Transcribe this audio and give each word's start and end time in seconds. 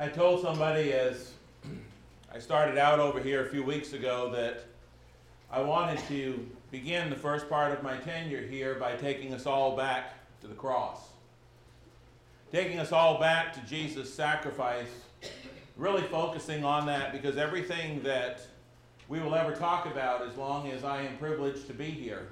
I 0.00 0.08
told 0.08 0.40
somebody 0.40 0.94
as 0.94 1.32
I 2.32 2.38
started 2.38 2.78
out 2.78 3.00
over 3.00 3.20
here 3.20 3.44
a 3.44 3.50
few 3.50 3.62
weeks 3.62 3.92
ago 3.92 4.30
that 4.30 4.64
I 5.52 5.60
wanted 5.60 5.98
to 6.08 6.48
begin 6.70 7.10
the 7.10 7.16
first 7.16 7.50
part 7.50 7.70
of 7.70 7.82
my 7.82 7.98
tenure 7.98 8.40
here 8.40 8.76
by 8.76 8.96
taking 8.96 9.34
us 9.34 9.44
all 9.44 9.76
back 9.76 10.14
to 10.40 10.46
the 10.46 10.54
cross. 10.54 11.00
Taking 12.50 12.78
us 12.78 12.92
all 12.92 13.20
back 13.20 13.52
to 13.52 13.60
Jesus' 13.68 14.10
sacrifice, 14.10 14.88
really 15.76 16.04
focusing 16.04 16.64
on 16.64 16.86
that 16.86 17.12
because 17.12 17.36
everything 17.36 18.02
that 18.02 18.40
we 19.06 19.20
will 19.20 19.34
ever 19.34 19.54
talk 19.54 19.84
about 19.84 20.26
as 20.26 20.34
long 20.34 20.70
as 20.70 20.82
I 20.82 21.02
am 21.02 21.18
privileged 21.18 21.66
to 21.66 21.74
be 21.74 21.90
here 21.90 22.28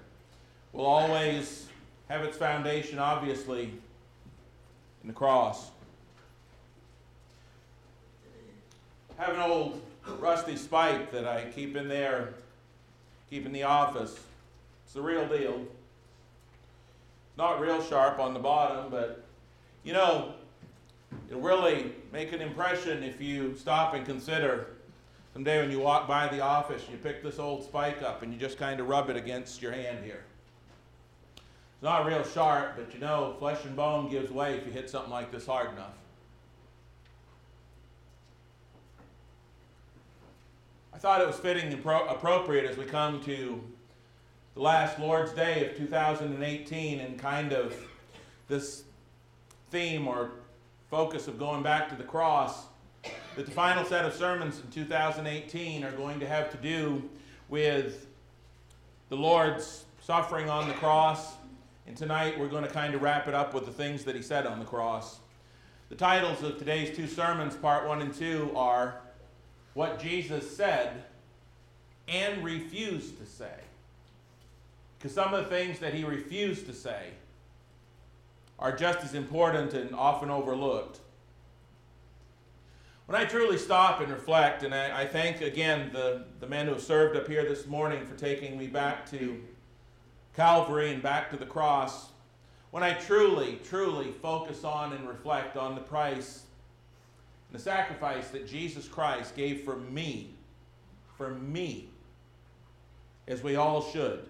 will 0.72 0.86
always 0.86 1.68
have 2.08 2.24
its 2.24 2.38
foundation, 2.38 2.98
obviously, 2.98 3.64
in 5.02 5.08
the 5.08 5.12
cross. 5.12 5.68
Have 9.18 9.34
an 9.34 9.40
old 9.40 9.82
rusty 10.20 10.54
spike 10.54 11.10
that 11.10 11.26
I 11.26 11.46
keep 11.46 11.76
in 11.76 11.88
there, 11.88 12.34
keep 13.28 13.44
in 13.44 13.52
the 13.52 13.64
office. 13.64 14.16
It's 14.84 14.94
the 14.94 15.02
real 15.02 15.26
deal. 15.26 15.66
Not 17.36 17.60
real 17.60 17.82
sharp 17.82 18.20
on 18.20 18.32
the 18.32 18.40
bottom, 18.40 18.90
but 18.90 19.24
you 19.82 19.92
know, 19.92 20.34
it'll 21.28 21.40
really 21.40 21.92
make 22.12 22.32
an 22.32 22.40
impression 22.40 23.02
if 23.02 23.20
you 23.20 23.56
stop 23.56 23.94
and 23.94 24.06
consider 24.06 24.68
someday 25.32 25.60
when 25.60 25.70
you 25.72 25.80
walk 25.80 26.06
by 26.06 26.28
the 26.28 26.40
office, 26.40 26.82
you 26.88 26.96
pick 26.96 27.20
this 27.20 27.40
old 27.40 27.64
spike 27.64 28.02
up 28.02 28.22
and 28.22 28.32
you 28.32 28.38
just 28.38 28.56
kind 28.56 28.78
of 28.78 28.88
rub 28.88 29.10
it 29.10 29.16
against 29.16 29.60
your 29.60 29.72
hand 29.72 30.04
here. 30.04 30.22
It's 31.36 31.82
not 31.82 32.06
real 32.06 32.24
sharp, 32.24 32.76
but 32.76 32.94
you 32.94 33.00
know, 33.00 33.34
flesh 33.40 33.64
and 33.64 33.74
bone 33.74 34.10
gives 34.10 34.30
way 34.30 34.54
if 34.54 34.64
you 34.64 34.72
hit 34.72 34.88
something 34.88 35.10
like 35.10 35.32
this 35.32 35.46
hard 35.46 35.72
enough. 35.72 35.94
I 40.98 41.00
thought 41.00 41.20
it 41.20 41.28
was 41.28 41.36
fitting 41.36 41.72
and 41.72 41.80
pro- 41.80 42.08
appropriate 42.08 42.68
as 42.68 42.76
we 42.76 42.84
come 42.84 43.20
to 43.20 43.62
the 44.54 44.60
last 44.60 44.98
Lord's 44.98 45.30
Day 45.30 45.70
of 45.70 45.76
2018 45.76 46.98
and 46.98 47.16
kind 47.16 47.52
of 47.52 47.72
this 48.48 48.82
theme 49.70 50.08
or 50.08 50.32
focus 50.90 51.28
of 51.28 51.38
going 51.38 51.62
back 51.62 51.88
to 51.90 51.94
the 51.94 52.02
cross 52.02 52.64
that 53.36 53.46
the 53.46 53.52
final 53.52 53.84
set 53.84 54.06
of 54.06 54.12
sermons 54.12 54.58
in 54.58 54.68
2018 54.72 55.84
are 55.84 55.92
going 55.92 56.18
to 56.18 56.26
have 56.26 56.50
to 56.50 56.56
do 56.56 57.08
with 57.48 58.08
the 59.08 59.16
Lord's 59.16 59.84
suffering 60.00 60.50
on 60.50 60.66
the 60.66 60.74
cross. 60.74 61.34
And 61.86 61.96
tonight 61.96 62.36
we're 62.36 62.48
going 62.48 62.64
to 62.64 62.70
kind 62.70 62.96
of 62.96 63.02
wrap 63.02 63.28
it 63.28 63.34
up 63.34 63.54
with 63.54 63.66
the 63.66 63.72
things 63.72 64.02
that 64.02 64.16
he 64.16 64.22
said 64.22 64.46
on 64.46 64.58
the 64.58 64.64
cross. 64.64 65.20
The 65.90 65.94
titles 65.94 66.42
of 66.42 66.58
today's 66.58 66.96
two 66.96 67.06
sermons, 67.06 67.54
part 67.54 67.86
one 67.86 68.02
and 68.02 68.12
two, 68.12 68.50
are 68.56 69.00
what 69.78 70.00
Jesus 70.00 70.56
said 70.56 71.04
and 72.08 72.42
refused 72.42 73.16
to 73.20 73.24
say. 73.24 73.54
Because 74.98 75.14
some 75.14 75.32
of 75.32 75.44
the 75.44 75.48
things 75.48 75.78
that 75.78 75.94
he 75.94 76.02
refused 76.02 76.66
to 76.66 76.72
say 76.72 77.10
are 78.58 78.74
just 78.74 79.04
as 79.04 79.14
important 79.14 79.74
and 79.74 79.94
often 79.94 80.32
overlooked. 80.32 80.98
When 83.06 83.20
I 83.20 83.24
truly 83.24 83.56
stop 83.56 84.00
and 84.00 84.10
reflect, 84.10 84.64
and 84.64 84.74
I, 84.74 85.02
I, 85.02 85.06
thank 85.06 85.42
again 85.42 85.90
the, 85.92 86.24
the 86.40 86.48
men 86.48 86.66
who 86.66 86.72
have 86.72 86.82
served 86.82 87.16
up 87.16 87.28
here 87.28 87.44
this 87.44 87.64
morning 87.64 88.04
for 88.04 88.16
taking 88.16 88.58
me 88.58 88.66
back 88.66 89.08
to 89.12 89.40
Calvary 90.34 90.92
and 90.92 91.00
back 91.00 91.30
to 91.30 91.36
the 91.36 91.46
cross, 91.46 92.08
when 92.72 92.82
I 92.82 92.94
truly, 92.94 93.60
truly 93.62 94.10
focus 94.10 94.64
on 94.64 94.92
and 94.94 95.08
reflect 95.08 95.56
on 95.56 95.76
the 95.76 95.80
price 95.80 96.46
the 97.52 97.58
sacrifice 97.58 98.28
that 98.28 98.46
Jesus 98.46 98.86
Christ 98.86 99.34
gave 99.34 99.62
for 99.62 99.76
me, 99.76 100.30
for 101.16 101.30
me, 101.30 101.88
as 103.26 103.42
we 103.42 103.56
all 103.56 103.82
should. 103.82 104.26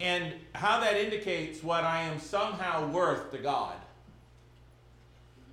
And 0.00 0.34
how 0.54 0.80
that 0.80 0.96
indicates 0.96 1.62
what 1.62 1.84
I 1.84 2.02
am 2.02 2.18
somehow 2.18 2.88
worth 2.88 3.30
to 3.32 3.38
God. 3.38 3.76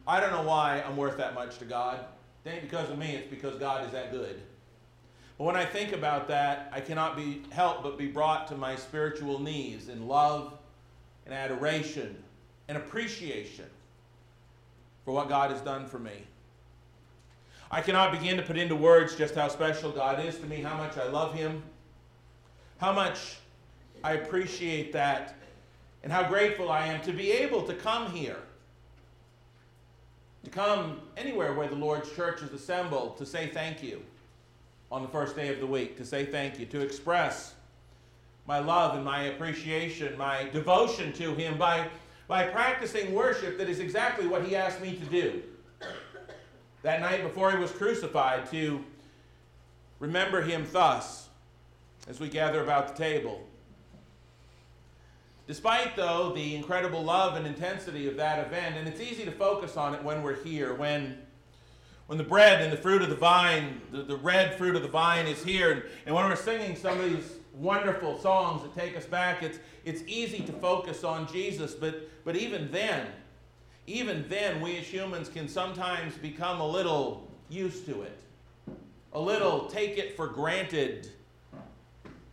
I 0.07 0.19
don't 0.21 0.31
know 0.31 0.43
why 0.43 0.81
I'm 0.87 0.95
worth 0.95 1.17
that 1.17 1.33
much 1.33 1.57
to 1.59 1.65
God. 1.65 1.99
It 2.45 2.49
ain't 2.49 2.61
because 2.61 2.89
of 2.89 2.97
me, 2.97 3.11
it's 3.15 3.29
because 3.29 3.57
God 3.57 3.85
is 3.85 3.91
that 3.91 4.11
good. 4.11 4.41
But 5.37 5.43
when 5.43 5.55
I 5.57 5.65
think 5.65 5.91
about 5.91 6.29
that, 6.29 6.71
I 6.73 6.79
cannot 6.79 7.17
be 7.17 7.43
helped 7.51 7.83
but 7.83 7.97
be 7.97 8.07
brought 8.07 8.47
to 8.47 8.55
my 8.55 8.75
spiritual 8.75 9.39
knees 9.39 9.89
in 9.89 10.07
love 10.07 10.53
and 11.25 11.35
adoration 11.35 12.15
and 12.69 12.77
appreciation 12.77 13.65
for 15.07 15.13
what 15.13 15.29
God 15.29 15.51
has 15.51 15.61
done 15.61 15.85
for 15.85 15.99
me. 15.99 16.25
I 17.71 17.79
cannot 17.79 18.11
begin 18.11 18.35
to 18.35 18.43
put 18.43 18.57
into 18.57 18.75
words 18.75 19.15
just 19.15 19.35
how 19.35 19.47
special 19.47 19.89
God 19.89 20.25
is 20.25 20.37
to 20.39 20.45
me, 20.45 20.57
how 20.57 20.75
much 20.75 20.97
I 20.97 21.07
love 21.07 21.33
Him, 21.33 21.63
how 22.77 22.91
much 22.91 23.37
I 24.03 24.15
appreciate 24.15 24.91
that, 24.91 25.35
and 26.03 26.11
how 26.11 26.27
grateful 26.27 26.69
I 26.69 26.87
am 26.87 26.99
to 27.03 27.13
be 27.13 27.31
able 27.31 27.61
to 27.67 27.73
come 27.73 28.11
here, 28.11 28.35
to 30.43 30.49
come 30.49 30.99
anywhere 31.15 31.53
where 31.53 31.69
the 31.69 31.75
Lord's 31.75 32.11
church 32.11 32.41
is 32.41 32.51
assembled 32.51 33.15
to 33.15 33.25
say 33.25 33.47
thank 33.47 33.81
you 33.81 34.01
on 34.91 35.03
the 35.03 35.07
first 35.07 35.37
day 35.37 35.47
of 35.47 35.61
the 35.61 35.67
week, 35.67 35.95
to 35.99 36.05
say 36.05 36.25
thank 36.25 36.59
you, 36.59 36.65
to 36.65 36.81
express 36.81 37.53
my 38.45 38.59
love 38.59 38.93
and 38.93 39.05
my 39.05 39.21
appreciation, 39.23 40.17
my 40.17 40.49
devotion 40.49 41.13
to 41.13 41.33
Him 41.33 41.57
by 41.57 41.87
by 42.27 42.45
practicing 42.47 43.13
worship 43.13 43.57
that 43.57 43.69
is 43.69 43.79
exactly 43.79 44.27
what 44.27 44.43
he 44.43 44.55
asked 44.55 44.81
me 44.81 44.95
to 44.95 45.05
do. 45.05 45.41
That 46.83 47.01
night 47.01 47.23
before 47.23 47.51
he 47.51 47.57
was 47.57 47.71
crucified, 47.71 48.49
to 48.51 48.83
remember 49.99 50.41
him 50.41 50.67
thus 50.71 51.29
as 52.07 52.19
we 52.19 52.29
gather 52.29 52.61
about 52.61 52.89
the 52.89 52.93
table. 52.93 53.47
Despite, 55.47 55.95
though, 55.95 56.33
the 56.33 56.55
incredible 56.55 57.01
love 57.03 57.37
and 57.37 57.47
intensity 57.47 58.07
of 58.09 58.17
that 58.17 58.45
event, 58.45 58.75
and 58.75 58.87
it's 58.87 58.99
easy 58.99 59.23
to 59.23 59.31
focus 59.31 59.77
on 59.77 59.95
it 59.95 60.03
when 60.03 60.21
we're 60.21 60.43
here, 60.43 60.73
when, 60.73 61.17
when 62.07 62.17
the 62.17 62.23
bread 62.23 62.61
and 62.61 62.71
the 62.71 62.77
fruit 62.77 63.01
of 63.01 63.09
the 63.09 63.15
vine, 63.15 63.81
the, 63.91 64.03
the 64.03 64.17
red 64.17 64.55
fruit 64.57 64.75
of 64.75 64.81
the 64.81 64.89
vine 64.89 65.25
is 65.25 65.41
here, 65.41 65.71
and, 65.71 65.83
and 66.05 66.13
when 66.13 66.25
we're 66.25 66.35
singing 66.35 66.75
some 66.75 66.99
of 66.99 67.05
these 67.05 67.36
wonderful 67.57 68.17
songs 68.19 68.61
that 68.61 68.75
take 68.75 68.95
us 68.95 69.05
back, 69.05 69.43
it's, 69.43 69.59
it's 69.85 70.03
easy 70.07 70.39
to 70.39 70.51
focus 70.53 71.03
on 71.03 71.27
Jesus, 71.31 71.73
but, 71.73 72.09
but 72.23 72.35
even 72.35 72.71
then, 72.71 73.07
even 73.87 74.25
then, 74.27 74.61
we 74.61 74.77
as 74.77 74.85
humans 74.85 75.29
can 75.29 75.47
sometimes 75.47 76.15
become 76.17 76.59
a 76.59 76.67
little 76.67 77.27
used 77.49 77.85
to 77.85 78.01
it, 78.01 78.17
a 79.13 79.19
little 79.19 79.67
take 79.67 79.97
it 79.97 80.15
for 80.15 80.27
granted 80.27 81.09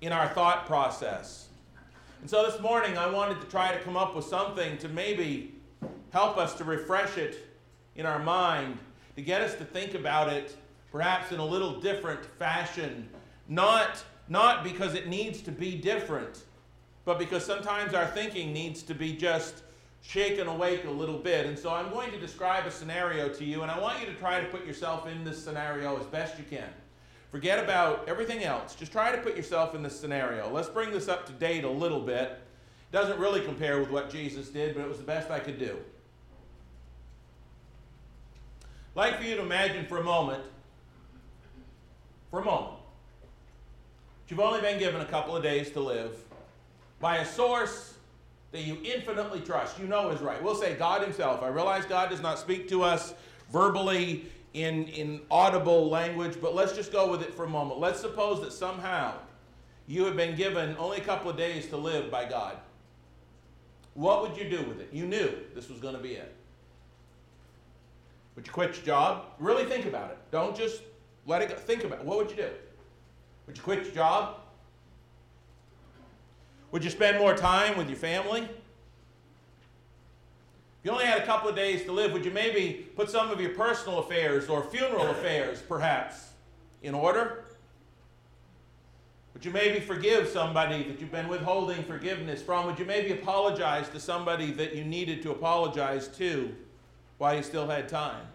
in 0.00 0.12
our 0.12 0.28
thought 0.28 0.66
process. 0.66 1.48
And 2.20 2.28
so 2.28 2.50
this 2.50 2.60
morning, 2.60 2.98
I 2.98 3.08
wanted 3.08 3.40
to 3.40 3.46
try 3.46 3.72
to 3.72 3.78
come 3.80 3.96
up 3.96 4.16
with 4.16 4.24
something 4.24 4.78
to 4.78 4.88
maybe 4.88 5.54
help 6.10 6.38
us 6.38 6.54
to 6.54 6.64
refresh 6.64 7.16
it 7.18 7.48
in 7.96 8.06
our 8.06 8.18
mind, 8.18 8.78
to 9.16 9.22
get 9.22 9.40
us 9.40 9.54
to 9.56 9.64
think 9.64 9.94
about 9.94 10.32
it 10.32 10.56
perhaps 10.94 11.32
in 11.32 11.40
a 11.40 11.44
little 11.44 11.80
different 11.80 12.24
fashion, 12.38 13.08
not, 13.48 14.04
not 14.28 14.64
because 14.64 14.94
it 14.94 15.08
needs 15.08 15.42
to 15.42 15.50
be 15.50 15.76
different 15.76 16.44
but 17.04 17.18
because 17.18 17.44
sometimes 17.44 17.94
our 17.94 18.06
thinking 18.06 18.52
needs 18.52 18.82
to 18.82 18.94
be 18.94 19.14
just 19.14 19.62
shaken 20.02 20.46
awake 20.46 20.84
a 20.84 20.90
little 20.90 21.18
bit. 21.18 21.46
And 21.46 21.58
so 21.58 21.72
I'm 21.72 21.90
going 21.90 22.10
to 22.12 22.18
describe 22.18 22.66
a 22.66 22.70
scenario 22.70 23.28
to 23.28 23.44
you, 23.44 23.62
and 23.62 23.70
I 23.70 23.78
want 23.78 24.00
you 24.00 24.06
to 24.06 24.14
try 24.14 24.40
to 24.40 24.46
put 24.46 24.66
yourself 24.66 25.06
in 25.06 25.24
this 25.24 25.42
scenario 25.42 25.98
as 25.98 26.06
best 26.06 26.38
you 26.38 26.44
can. 26.44 26.68
Forget 27.30 27.62
about 27.62 28.08
everything 28.08 28.44
else. 28.44 28.74
Just 28.74 28.92
try 28.92 29.14
to 29.14 29.18
put 29.18 29.36
yourself 29.36 29.74
in 29.74 29.82
this 29.82 29.98
scenario. 29.98 30.50
Let's 30.50 30.68
bring 30.68 30.92
this 30.92 31.08
up 31.08 31.26
to 31.26 31.32
date 31.32 31.64
a 31.64 31.70
little 31.70 32.00
bit. 32.00 32.30
It 32.30 32.92
doesn't 32.92 33.18
really 33.18 33.40
compare 33.40 33.80
with 33.80 33.90
what 33.90 34.08
Jesus 34.08 34.48
did, 34.48 34.74
but 34.74 34.82
it 34.82 34.88
was 34.88 34.98
the 34.98 35.04
best 35.04 35.30
I 35.30 35.40
could 35.40 35.58
do. 35.58 35.76
I'd 38.92 38.96
like 38.96 39.18
for 39.18 39.24
you 39.24 39.34
to 39.34 39.42
imagine 39.42 39.86
for 39.86 39.98
a 39.98 40.04
moment, 40.04 40.44
for 42.30 42.40
a 42.40 42.44
moment, 42.44 42.76
you've 44.28 44.40
only 44.40 44.60
been 44.60 44.78
given 44.78 45.00
a 45.00 45.06
couple 45.06 45.36
of 45.36 45.42
days 45.42 45.70
to 45.72 45.80
live 45.80 46.16
by 47.00 47.18
a 47.18 47.26
source 47.26 47.94
that 48.52 48.62
you 48.62 48.78
infinitely 48.84 49.40
trust, 49.40 49.78
you 49.80 49.86
know 49.86 50.10
is 50.10 50.20
right. 50.20 50.42
We'll 50.42 50.54
say 50.54 50.74
God 50.74 51.02
Himself. 51.02 51.42
I 51.42 51.48
realize 51.48 51.84
God 51.86 52.08
does 52.08 52.22
not 52.22 52.38
speak 52.38 52.68
to 52.68 52.82
us 52.82 53.14
verbally 53.50 54.26
in, 54.54 54.86
in 54.88 55.20
audible 55.30 55.90
language, 55.90 56.36
but 56.40 56.54
let's 56.54 56.72
just 56.72 56.92
go 56.92 57.10
with 57.10 57.22
it 57.22 57.34
for 57.34 57.44
a 57.44 57.48
moment. 57.48 57.80
Let's 57.80 58.00
suppose 58.00 58.40
that 58.42 58.52
somehow 58.52 59.14
you 59.86 60.04
have 60.04 60.16
been 60.16 60.36
given 60.36 60.76
only 60.78 60.98
a 60.98 61.04
couple 61.04 61.30
of 61.30 61.36
days 61.36 61.66
to 61.68 61.76
live 61.76 62.10
by 62.10 62.24
God. 62.24 62.56
What 63.94 64.22
would 64.22 64.36
you 64.36 64.48
do 64.48 64.62
with 64.62 64.80
it? 64.80 64.88
You 64.92 65.06
knew 65.06 65.32
this 65.54 65.68
was 65.68 65.80
going 65.80 65.94
to 65.94 66.00
be 66.00 66.14
it. 66.14 66.34
Would 68.36 68.46
you 68.46 68.52
quit 68.52 68.76
your 68.76 68.84
job? 68.84 69.26
Really 69.38 69.64
think 69.64 69.86
about 69.86 70.10
it. 70.10 70.18
Don't 70.30 70.56
just 70.56 70.82
let 71.26 71.42
it 71.42 71.48
go. 71.48 71.54
Think 71.56 71.84
about 71.84 72.00
it. 72.00 72.04
What 72.04 72.18
would 72.18 72.30
you 72.30 72.36
do? 72.36 72.50
Would 73.46 73.56
you 73.56 73.62
quit 73.62 73.84
your 73.84 73.94
job? 73.94 74.36
Would 76.70 76.82
you 76.82 76.90
spend 76.90 77.18
more 77.18 77.36
time 77.36 77.78
with 77.78 77.88
your 77.88 77.98
family? 77.98 78.40
If 78.40 78.48
you 80.82 80.90
only 80.90 81.04
had 81.04 81.22
a 81.22 81.26
couple 81.26 81.48
of 81.48 81.56
days 81.56 81.84
to 81.84 81.92
live, 81.92 82.12
would 82.12 82.24
you 82.24 82.30
maybe 82.30 82.88
put 82.96 83.08
some 83.08 83.30
of 83.30 83.40
your 83.40 83.50
personal 83.50 84.00
affairs 84.00 84.48
or 84.48 84.62
funeral 84.64 85.06
affairs, 85.06 85.62
perhaps, 85.62 86.30
in 86.82 86.94
order? 86.94 87.44
Would 89.34 89.44
you 89.44 89.50
maybe 89.50 89.80
forgive 89.80 90.28
somebody 90.28 90.82
that 90.84 91.00
you've 91.00 91.12
been 91.12 91.28
withholding 91.28 91.84
forgiveness 91.84 92.42
from? 92.42 92.66
Would 92.66 92.78
you 92.78 92.84
maybe 92.84 93.12
apologize 93.12 93.88
to 93.90 94.00
somebody 94.00 94.52
that 94.52 94.74
you 94.74 94.84
needed 94.84 95.22
to 95.22 95.30
apologize 95.30 96.08
to 96.18 96.54
while 97.18 97.36
you 97.36 97.42
still 97.42 97.66
had 97.66 97.88
time? 97.88 98.26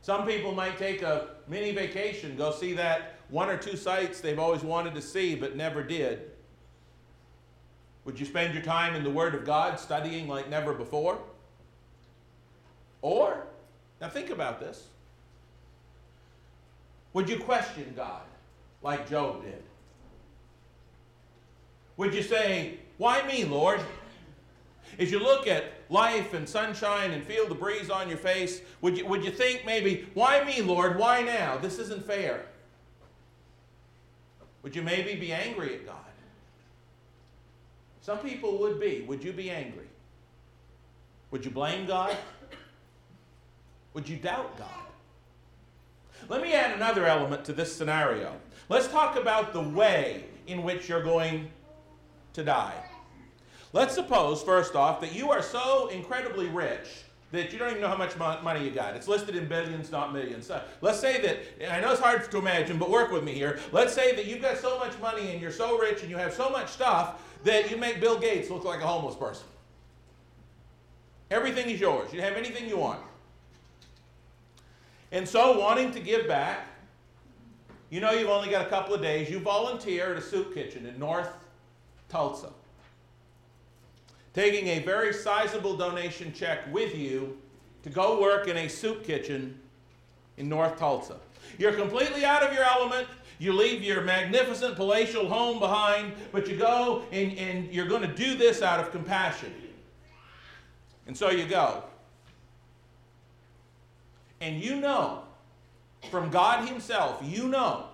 Some 0.00 0.26
people 0.26 0.52
might 0.52 0.78
take 0.78 1.02
a 1.02 1.28
mini 1.48 1.72
vacation, 1.72 2.36
go 2.36 2.52
see 2.52 2.74
that 2.74 3.13
one 3.28 3.48
or 3.48 3.56
two 3.56 3.76
sites 3.76 4.20
they've 4.20 4.38
always 4.38 4.62
wanted 4.62 4.94
to 4.94 5.02
see 5.02 5.34
but 5.34 5.56
never 5.56 5.82
did. 5.82 6.30
Would 8.04 8.20
you 8.20 8.26
spend 8.26 8.52
your 8.52 8.62
time 8.62 8.94
in 8.94 9.02
the 9.02 9.10
Word 9.10 9.34
of 9.34 9.44
God 9.44 9.80
studying 9.80 10.28
like 10.28 10.50
never 10.50 10.74
before? 10.74 11.18
Or, 13.00 13.46
now 14.00 14.08
think 14.08 14.30
about 14.30 14.60
this. 14.60 14.86
Would 17.14 17.28
you 17.28 17.38
question 17.38 17.92
God 17.96 18.22
like 18.82 19.08
Job 19.08 19.42
did? 19.42 19.62
Would 21.96 22.14
you 22.14 22.22
say, 22.22 22.78
Why 22.98 23.26
me, 23.26 23.44
Lord? 23.44 23.80
As 24.98 25.10
you 25.10 25.18
look 25.18 25.46
at 25.46 25.72
life 25.88 26.34
and 26.34 26.48
sunshine 26.48 27.12
and 27.12 27.24
feel 27.24 27.48
the 27.48 27.54
breeze 27.54 27.90
on 27.90 28.08
your 28.08 28.18
face, 28.18 28.60
would 28.80 28.98
you, 28.98 29.06
would 29.06 29.24
you 29.24 29.30
think 29.30 29.64
maybe, 29.64 30.06
Why 30.14 30.44
me, 30.44 30.60
Lord? 30.60 30.98
Why 30.98 31.22
now? 31.22 31.56
This 31.56 31.78
isn't 31.78 32.06
fair. 32.06 32.46
Would 34.64 34.74
you 34.74 34.82
maybe 34.82 35.14
be 35.14 35.32
angry 35.32 35.74
at 35.74 35.86
God? 35.86 35.96
Some 38.00 38.18
people 38.18 38.58
would 38.58 38.80
be. 38.80 39.02
Would 39.06 39.22
you 39.22 39.32
be 39.32 39.50
angry? 39.50 39.86
Would 41.30 41.44
you 41.44 41.50
blame 41.50 41.86
God? 41.86 42.16
Would 43.92 44.08
you 44.08 44.16
doubt 44.16 44.58
God? 44.58 44.68
Let 46.28 46.42
me 46.42 46.54
add 46.54 46.74
another 46.74 47.06
element 47.06 47.44
to 47.44 47.52
this 47.52 47.76
scenario. 47.76 48.34
Let's 48.68 48.88
talk 48.88 49.16
about 49.16 49.52
the 49.52 49.60
way 49.60 50.24
in 50.46 50.62
which 50.62 50.88
you're 50.88 51.02
going 51.02 51.50
to 52.32 52.42
die. 52.42 52.82
Let's 53.74 53.94
suppose, 53.94 54.42
first 54.42 54.74
off, 54.74 55.00
that 55.02 55.14
you 55.14 55.30
are 55.30 55.42
so 55.42 55.88
incredibly 55.88 56.48
rich 56.48 56.88
that 57.34 57.52
you 57.52 57.58
don't 57.58 57.70
even 57.70 57.80
know 57.80 57.88
how 57.88 57.96
much 57.96 58.16
money 58.16 58.64
you 58.64 58.70
got. 58.70 58.94
It's 58.96 59.08
listed 59.08 59.36
in 59.36 59.46
billions, 59.46 59.90
not 59.90 60.12
millions. 60.12 60.46
So 60.46 60.62
let's 60.80 61.00
say 61.00 61.20
that, 61.22 61.74
I 61.74 61.80
know 61.80 61.92
it's 61.92 62.00
hard 62.00 62.30
to 62.30 62.38
imagine, 62.38 62.78
but 62.78 62.90
work 62.90 63.10
with 63.10 63.24
me 63.24 63.32
here. 63.32 63.58
Let's 63.72 63.92
say 63.92 64.14
that 64.14 64.26
you've 64.26 64.40
got 64.40 64.56
so 64.58 64.78
much 64.78 64.98
money 65.00 65.32
and 65.32 65.40
you're 65.40 65.50
so 65.50 65.78
rich 65.78 66.02
and 66.02 66.10
you 66.10 66.16
have 66.16 66.32
so 66.32 66.48
much 66.50 66.68
stuff 66.68 67.22
that 67.44 67.70
you 67.70 67.76
make 67.76 68.00
Bill 68.00 68.18
Gates 68.18 68.50
look 68.50 68.64
like 68.64 68.80
a 68.80 68.86
homeless 68.86 69.16
person. 69.16 69.46
Everything 71.30 71.68
is 71.68 71.80
yours. 71.80 72.12
You 72.12 72.20
have 72.20 72.36
anything 72.36 72.68
you 72.68 72.78
want. 72.78 73.00
And 75.12 75.28
so, 75.28 75.58
wanting 75.58 75.92
to 75.92 76.00
give 76.00 76.26
back, 76.26 76.66
you 77.90 78.00
know 78.00 78.10
you've 78.10 78.30
only 78.30 78.50
got 78.50 78.66
a 78.66 78.68
couple 78.68 78.94
of 78.94 79.00
days. 79.00 79.30
You 79.30 79.38
volunteer 79.38 80.12
at 80.12 80.16
a 80.16 80.22
soup 80.22 80.54
kitchen 80.54 80.86
in 80.86 80.98
North 80.98 81.28
Tulsa, 82.08 82.50
taking 84.34 84.66
a 84.68 84.80
very 84.80 85.14
sizable 85.14 85.76
donation 85.76 86.32
check 86.32 86.72
with 86.72 86.94
you 86.94 87.38
to 87.84 87.90
go 87.90 88.20
work 88.20 88.48
in 88.48 88.56
a 88.56 88.68
soup 88.68 89.04
kitchen 89.04 89.58
in 90.36 90.48
North 90.48 90.76
Tulsa. 90.78 91.16
You're 91.56 91.72
completely 91.72 92.24
out 92.24 92.42
of 92.42 92.52
your 92.52 92.64
element. 92.64 93.06
You 93.38 93.52
leave 93.52 93.82
your 93.82 94.00
magnificent 94.02 94.76
palatial 94.76 95.28
home 95.28 95.58
behind, 95.60 96.12
but 96.32 96.48
you 96.48 96.56
go 96.56 97.04
and, 97.12 97.38
and 97.38 97.72
you're 97.72 97.86
going 97.86 98.02
to 98.02 98.14
do 98.14 98.36
this 98.36 98.62
out 98.62 98.80
of 98.80 98.90
compassion. 98.90 99.52
And 101.06 101.16
so 101.16 101.30
you 101.30 101.46
go. 101.46 101.84
And 104.40 104.62
you 104.62 104.76
know 104.76 105.22
from 106.10 106.30
God 106.30 106.68
Himself, 106.68 107.20
you 107.22 107.48
know 107.48 107.86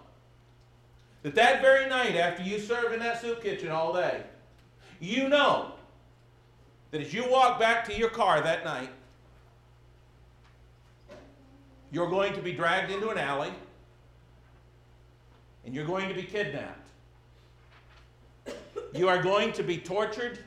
that 1.22 1.34
that 1.34 1.60
very 1.60 1.88
night 1.88 2.16
after 2.16 2.42
you 2.42 2.58
serve 2.58 2.92
in 2.92 3.00
that 3.00 3.20
soup 3.20 3.42
kitchen 3.42 3.70
all 3.70 3.92
day, 3.92 4.22
you 5.00 5.28
know 5.28 5.72
that 6.90 7.00
as 7.00 7.14
you 7.14 7.28
walk 7.30 7.58
back 7.58 7.84
to 7.86 7.96
your 7.96 8.10
car 8.10 8.40
that 8.40 8.64
night, 8.64 8.90
you're 11.92 12.10
going 12.10 12.32
to 12.34 12.40
be 12.40 12.52
dragged 12.52 12.90
into 12.90 13.10
an 13.10 13.18
alley 13.18 13.52
and 15.64 15.74
you're 15.74 15.86
going 15.86 16.08
to 16.08 16.14
be 16.14 16.22
kidnapped. 16.22 16.88
You 18.94 19.08
are 19.08 19.22
going 19.22 19.52
to 19.52 19.62
be 19.62 19.78
tortured. 19.78 20.40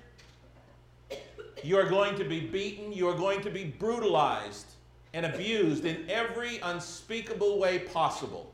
You 1.63 1.77
are 1.77 1.87
going 1.87 2.17
to 2.17 2.25
be 2.25 2.41
beaten. 2.41 2.91
You 2.91 3.07
are 3.07 3.15
going 3.15 3.41
to 3.41 3.49
be 3.49 3.65
brutalized 3.65 4.65
and 5.13 5.25
abused 5.25 5.85
in 5.85 6.09
every 6.09 6.57
unspeakable 6.59 7.59
way 7.59 7.79
possible. 7.79 8.51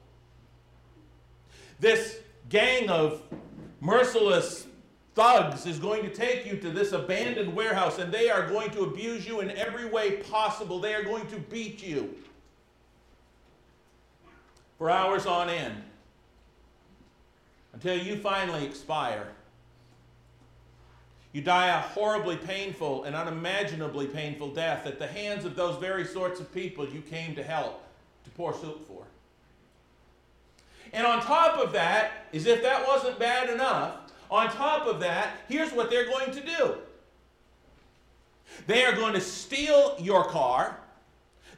This 1.80 2.19
gang 2.50 2.89
of 2.89 3.24
merciless 3.80 4.68
thugs 5.19 5.66
is 5.66 5.80
going 5.80 6.01
to 6.01 6.10
take 6.10 6.45
you 6.45 6.56
to 6.56 6.69
this 6.69 6.94
abandoned 6.94 7.54
warehouse 7.54 8.00
and 8.00 8.10
they 8.10 8.30
are 8.30 8.48
going 8.48 8.69
to 8.71 8.83
abuse 8.83 9.27
you 9.27 9.42
in 9.42 9.51
every 9.51 9.86
way 9.86 10.12
possible. 10.12 10.80
They 10.80 10.95
are 10.95 11.04
going 11.04 11.27
to 11.27 11.36
beat 11.36 11.83
you 11.83 12.16
for 14.77 14.89
hours 14.89 15.25
on 15.25 15.50
end 15.50 15.75
until 17.74 17.98
you 17.98 18.16
finally 18.16 18.66
expire. 18.66 19.27
You 21.33 21.42
die 21.42 21.68
a 21.68 21.81
horribly 21.81 22.38
painful 22.38 23.04
and 23.04 23.13
unimaginably 23.13 24.07
painful 24.07 24.54
death 24.54 24.88
at 24.88 25.00
the 25.00 25.07
hands 25.07 25.44
of 25.44 25.57
those 25.57 25.77
very 25.81 26.06
sorts 26.06 26.39
of 26.39 26.54
people 26.54 26.88
you 26.88 27.01
came 27.01 27.36
to 27.36 27.44
help 27.44 27.83
to 28.24 28.30
pour 28.30 28.54
soup 28.54 28.88
for. 28.88 29.04
And 30.94 31.06
on 31.06 31.21
top 31.21 31.60
of 31.60 31.74
that, 31.74 32.27
as 32.33 32.45
if 32.45 32.63
that 32.63 32.88
wasn't 32.88 33.19
bad 33.19 33.50
enough, 33.50 34.08
on 34.30 34.50
top 34.52 34.88
of 34.88 35.00
that, 35.00 35.38
here's 35.48 35.72
what 35.72 35.90
they're 35.90 36.06
going 36.06 36.31
to 36.31 36.42
do 36.42 36.76
they 38.68 38.84
are 38.84 38.94
going 38.94 39.14
to 39.14 39.22
steal 39.22 39.96
your 40.00 40.26
car 40.26 40.78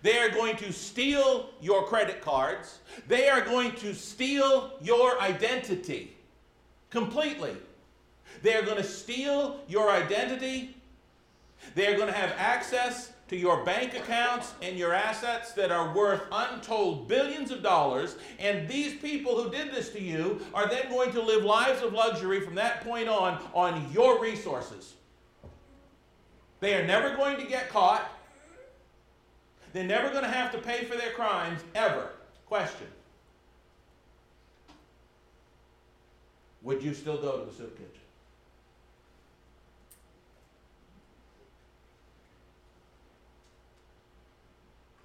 they 0.01 0.17
are 0.17 0.29
going 0.29 0.57
to 0.57 0.73
steal 0.73 1.49
your 1.61 1.85
credit 1.85 2.21
cards. 2.21 2.79
They 3.07 3.29
are 3.29 3.41
going 3.41 3.73
to 3.75 3.93
steal 3.93 4.71
your 4.81 5.21
identity 5.21 6.17
completely. 6.89 7.55
They 8.41 8.55
are 8.55 8.63
going 8.63 8.77
to 8.77 8.83
steal 8.83 9.59
your 9.67 9.91
identity. 9.91 10.75
They 11.75 11.87
are 11.87 11.95
going 11.95 12.07
to 12.07 12.13
have 12.13 12.33
access 12.37 13.11
to 13.31 13.37
your 13.37 13.63
bank 13.63 13.95
accounts 13.95 14.53
and 14.61 14.77
your 14.77 14.93
assets 14.93 15.53
that 15.53 15.71
are 15.71 15.95
worth 15.95 16.21
untold 16.33 17.07
billions 17.07 17.49
of 17.49 17.63
dollars. 17.63 18.17
And 18.39 18.67
these 18.67 18.99
people 18.99 19.41
who 19.41 19.49
did 19.49 19.71
this 19.71 19.89
to 19.91 20.01
you 20.01 20.41
are 20.53 20.67
then 20.67 20.89
going 20.89 21.13
to 21.13 21.21
live 21.21 21.45
lives 21.45 21.81
of 21.81 21.93
luxury 21.93 22.41
from 22.41 22.55
that 22.55 22.83
point 22.83 23.07
on 23.07 23.41
on 23.53 23.89
your 23.93 24.21
resources. 24.21 24.95
They 26.59 26.75
are 26.75 26.85
never 26.85 27.15
going 27.15 27.37
to 27.37 27.45
get 27.45 27.69
caught. 27.69 28.11
They're 29.71 29.85
never 29.85 30.09
going 30.09 30.23
to 30.23 30.29
have 30.29 30.51
to 30.51 30.57
pay 30.57 30.83
for 30.83 30.97
their 30.97 31.11
crimes, 31.11 31.61
ever. 31.73 32.09
Question 32.47 32.87
Would 36.63 36.83
you 36.83 36.93
still 36.93 37.15
go 37.15 37.39
to 37.39 37.49
the 37.49 37.55
soup 37.55 37.77
kitchen? 37.77 38.00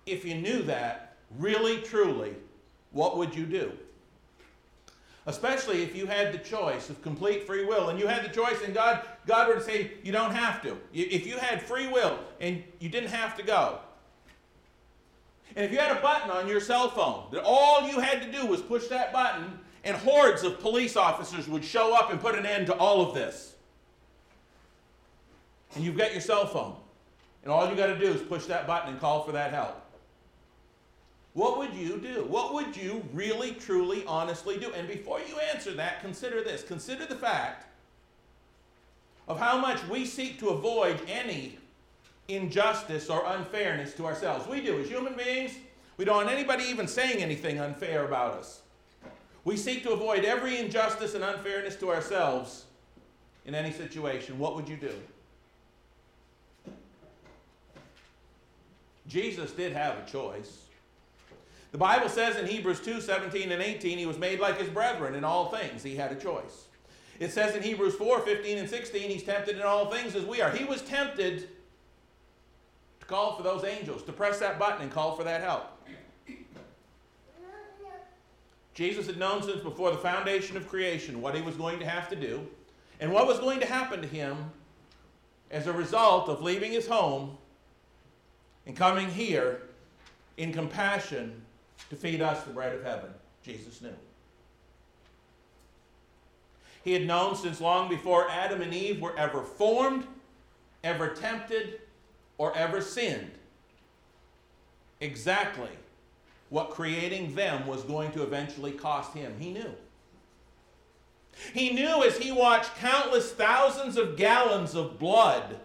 If 0.07 0.25
you 0.25 0.37
knew 0.37 0.63
that, 0.63 1.17
really, 1.39 1.83
truly, 1.83 2.35
what 2.93 3.17
would 3.17 3.35
you 3.35 3.45
do? 3.45 3.73
Especially 5.27 5.83
if 5.83 5.97
you 5.97 6.07
had 6.07 6.33
the 6.33 6.39
choice 6.39 6.89
of 6.89 7.03
complete 7.03 7.45
free 7.45 7.65
will 7.65 7.89
and 7.89 7.99
you 7.99 8.07
had 8.07 8.25
the 8.25 8.33
choice 8.33 8.63
and 8.65 8.73
God, 8.73 9.03
God 9.27 9.49
were 9.49 9.55
to 9.55 9.61
say, 9.61 9.91
you 10.05 10.13
don't 10.13 10.33
have 10.33 10.63
to. 10.63 10.79
If 10.95 11.27
you 11.27 11.37
had 11.37 11.61
free 11.61 11.89
will 11.89 12.19
and 12.41 12.63
you 12.79 12.89
didn't 12.89 13.11
have 13.11 13.37
to 13.37 13.43
go, 13.43 13.81
and 15.57 15.65
if 15.65 15.73
you 15.73 15.79
had 15.79 15.97
a 15.97 16.01
button 16.01 16.31
on 16.31 16.47
your 16.47 16.61
cell 16.61 16.89
phone 16.91 17.25
that 17.33 17.43
all 17.45 17.89
you 17.89 17.99
had 17.99 18.23
to 18.23 18.31
do 18.31 18.47
was 18.47 18.61
push 18.61 18.87
that 18.87 19.13
button, 19.13 19.59
and 19.83 19.97
hordes 19.97 20.43
of 20.43 20.61
police 20.61 20.97
officers 20.97 21.49
would 21.49 21.65
show 21.65 21.95
up 21.95 22.11
and 22.11 22.21
put 22.21 22.35
an 22.35 22.45
end 22.45 22.67
to 22.67 22.77
all 22.77 23.01
of 23.09 23.15
this. 23.15 23.55
And 25.75 25.85
you've 25.85 25.97
got 25.97 26.13
your 26.13 26.21
cell 26.21 26.47
phone, 26.47 26.75
and 27.43 27.53
all 27.53 27.69
you 27.69 27.77
got 27.77 27.87
to 27.87 27.99
do 27.99 28.07
is 28.13 28.21
push 28.21 28.47
that 28.47 28.67
button 28.67 28.91
and 28.91 29.01
call 29.01 29.23
for 29.23 29.33
that 29.33 29.53
help. 29.53 29.81
What 31.37 31.59
would 31.59 31.75
you 31.75 31.99
do? 31.99 32.25
What 32.31 32.55
would 32.55 32.75
you 32.75 33.05
really, 33.13 33.53
truly, 33.53 34.07
honestly 34.07 34.57
do? 34.57 34.73
And 34.73 34.89
before 34.89 35.21
you 35.21 35.39
answer 35.53 35.71
that, 35.75 36.01
consider 36.01 36.43
this. 36.43 36.63
Consider 36.63 37.05
the 37.05 37.15
fact 37.15 37.67
of 39.29 39.39
how 39.39 39.59
much 39.59 39.87
we 39.87 40.07
seek 40.07 40.39
to 40.39 40.49
avoid 40.49 40.99
any 41.07 41.59
injustice 42.29 43.11
or 43.11 43.23
unfairness 43.27 43.93
to 43.97 44.07
ourselves. 44.07 44.49
We 44.49 44.63
do 44.63 44.81
as 44.81 44.89
human 44.89 45.13
beings. 45.13 45.53
We 45.99 46.07
don't 46.07 46.17
want 46.17 46.31
anybody 46.31 46.65
even 46.65 46.89
saying 46.89 47.23
anything 47.23 47.61
unfair 47.61 48.07
about 48.07 48.33
us. 48.33 48.63
We 49.45 49.59
seek 49.59 49.83
to 49.83 49.91
avoid 49.91 50.25
every 50.25 50.57
injustice 50.57 51.15
and 51.15 51.23
unfairness 51.23 51.77
to 51.77 51.91
ourselves 51.91 52.65
in 53.45 53.55
any 53.55 53.73
situation. 53.73 54.39
What 54.39 54.57
would 54.57 54.71
you 54.71 54.79
do? 54.79 54.95
Jesus 59.07 59.53
did 59.53 59.75
have 59.75 59.99
a 59.99 60.11
choice. 60.11 60.66
The 61.73 61.79
Bible 61.79 62.09
says 62.09 62.37
in 62.37 62.47
Hebrews 62.47 62.81
2 62.81 63.01
17 63.01 63.53
and 63.53 63.63
18, 63.63 63.99
he 63.99 64.07
was 64.07 64.19
made 64.19 64.41
like 64.41 64.59
his 64.59 64.69
brethren 64.69 65.15
in 65.15 65.25
all 65.25 65.51
things. 65.51 65.83
He 65.83 65.97
had 65.97 66.13
a 66.13 66.15
choice. 66.15 66.67
It 67.19 67.33
says 67.33 67.55
in 67.55 67.63
Hebrews 67.63 67.95
4 67.95 68.21
15 68.21 68.59
and 68.59 68.69
16, 68.69 69.11
he's 69.11 69.23
tempted 69.23 69.57
in 69.57 69.63
all 69.63 69.91
things 69.91 70.15
as 70.15 70.25
we 70.25 70.41
are. 70.41 70.51
He 70.51 70.65
was 70.65 70.83
tempted 70.83 71.49
to 73.01 73.07
call 73.07 73.37
for 73.37 73.43
those 73.43 73.65
angels, 73.65 74.03
to 74.05 74.13
press 74.13 74.39
that 74.39 74.59
button 74.59 74.83
and 74.83 74.91
call 74.91 75.17
for 75.17 75.25
that 75.25 75.41
help. 75.41 75.73
Jesus 78.75 79.07
had 79.07 79.17
known 79.17 79.43
since 79.43 79.63
before 79.63 79.91
the 79.91 79.97
foundation 79.97 80.55
of 80.59 80.69
creation 80.69 81.23
what 81.23 81.35
he 81.35 81.41
was 81.41 81.57
going 81.57 81.79
to 81.79 81.87
have 81.87 82.11
to 82.11 82.17
do 82.17 82.47
and 83.01 83.11
what 83.11 83.27
was 83.27 83.39
going 83.39 83.59
to 83.61 83.67
happen 83.67 84.03
to 84.03 84.07
him 84.07 84.37
as 85.51 85.67
a 85.67 85.73
result 85.73 86.29
of 86.29 86.43
leaving 86.43 86.73
his 86.73 86.87
home 86.87 87.39
and 88.67 88.77
coming 88.77 89.09
here 89.09 89.63
in 90.37 90.53
compassion 90.53 91.41
to 91.91 91.97
feed 91.97 92.21
us 92.21 92.43
the 92.45 92.53
bread 92.53 92.75
of 92.75 92.83
heaven. 92.83 93.11
Jesus 93.43 93.81
knew. 93.81 93.95
He 96.83 96.93
had 96.93 97.07
known 97.07 97.35
since 97.35 97.61
long 97.61 97.89
before 97.89 98.31
Adam 98.31 98.63
and 98.63 98.73
Eve 98.73 99.01
were 99.01 99.17
ever 99.19 99.43
formed, 99.43 100.07
ever 100.85 101.09
tempted, 101.09 101.81
or 102.39 102.57
ever 102.57 102.81
sinned 102.81 103.33
exactly 105.01 105.71
what 106.49 106.71
creating 106.71 107.35
them 107.35 107.67
was 107.67 107.83
going 107.83 108.13
to 108.13 108.23
eventually 108.23 108.73
cost 108.73 109.13
him. 109.15 109.35
He 109.39 109.53
knew. 109.53 109.73
He 111.53 111.71
knew 111.71 112.03
as 112.05 112.17
he 112.19 112.33
watched 112.33 112.77
countless 112.77 113.33
thousands 113.33 113.97
of 113.97 114.17
gallons 114.17 114.75
of 114.75 114.99
blood 114.99 115.59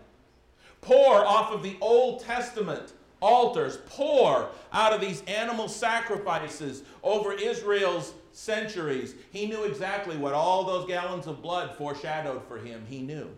pour 0.82 1.24
off 1.26 1.52
of 1.52 1.64
the 1.64 1.78
Old 1.80 2.22
Testament 2.22 2.94
altars, 3.22 3.78
pour 3.88 4.50
out 4.74 4.94
of 4.94 5.02
these 5.02 5.22
animal 5.28 5.68
sacrifices 5.68 6.84
over 7.04 7.34
Israel's 7.34 8.14
centuries. 8.34 9.16
He 9.32 9.46
knew 9.46 9.64
exactly 9.64 10.18
what 10.18 10.34
all 10.34 10.64
those 10.64 10.88
gallons 10.88 11.28
of 11.28 11.42
blood 11.42 11.76
foreshadowed 11.76 12.44
for 12.48 12.58
him. 12.58 12.84
He 12.90 13.02
knew. 13.02 13.30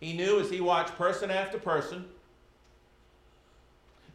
He 0.00 0.12
knew 0.12 0.40
as 0.40 0.50
he 0.50 0.60
watched 0.60 0.96
person 0.96 1.30
after 1.30 1.58
person, 1.58 2.04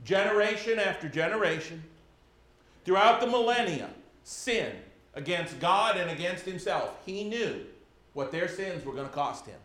generation 0.05 0.79
after 0.79 1.09
generation, 1.09 1.83
throughout 2.85 3.19
the 3.19 3.27
millennia, 3.27 3.89
sin 4.23 4.71
against 5.15 5.59
God 5.59 5.97
and 5.97 6.09
against 6.11 6.45
himself. 6.45 6.95
He 7.05 7.23
knew 7.23 7.65
what 8.13 8.31
their 8.31 8.47
sins 8.47 8.85
were 8.85 8.93
going 8.93 9.07
to 9.07 9.13
cost 9.13 9.45
him. 9.45 9.59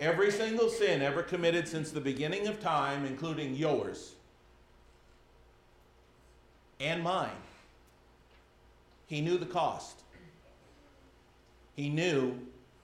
Every 0.00 0.30
single 0.30 0.68
sin 0.68 1.02
ever 1.02 1.22
committed 1.22 1.66
since 1.66 1.90
the 1.90 2.00
beginning 2.00 2.46
of 2.46 2.60
time, 2.60 3.04
including 3.04 3.54
yours 3.54 4.14
and 6.78 7.02
mine, 7.02 7.30
he 9.06 9.20
knew 9.20 9.38
the 9.38 9.46
cost. 9.46 10.02
He 11.74 11.88
knew 11.88 12.38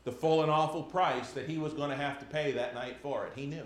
the 0.04 0.12
full 0.12 0.42
and 0.42 0.50
awful 0.50 0.82
price 0.82 1.30
that 1.32 1.48
he 1.48 1.56
was 1.56 1.72
going 1.72 1.90
to 1.90 1.96
have 1.96 2.18
to 2.18 2.24
pay 2.24 2.52
that 2.52 2.74
night 2.74 2.96
for 3.00 3.26
it. 3.26 3.32
He 3.36 3.46
knew. 3.46 3.64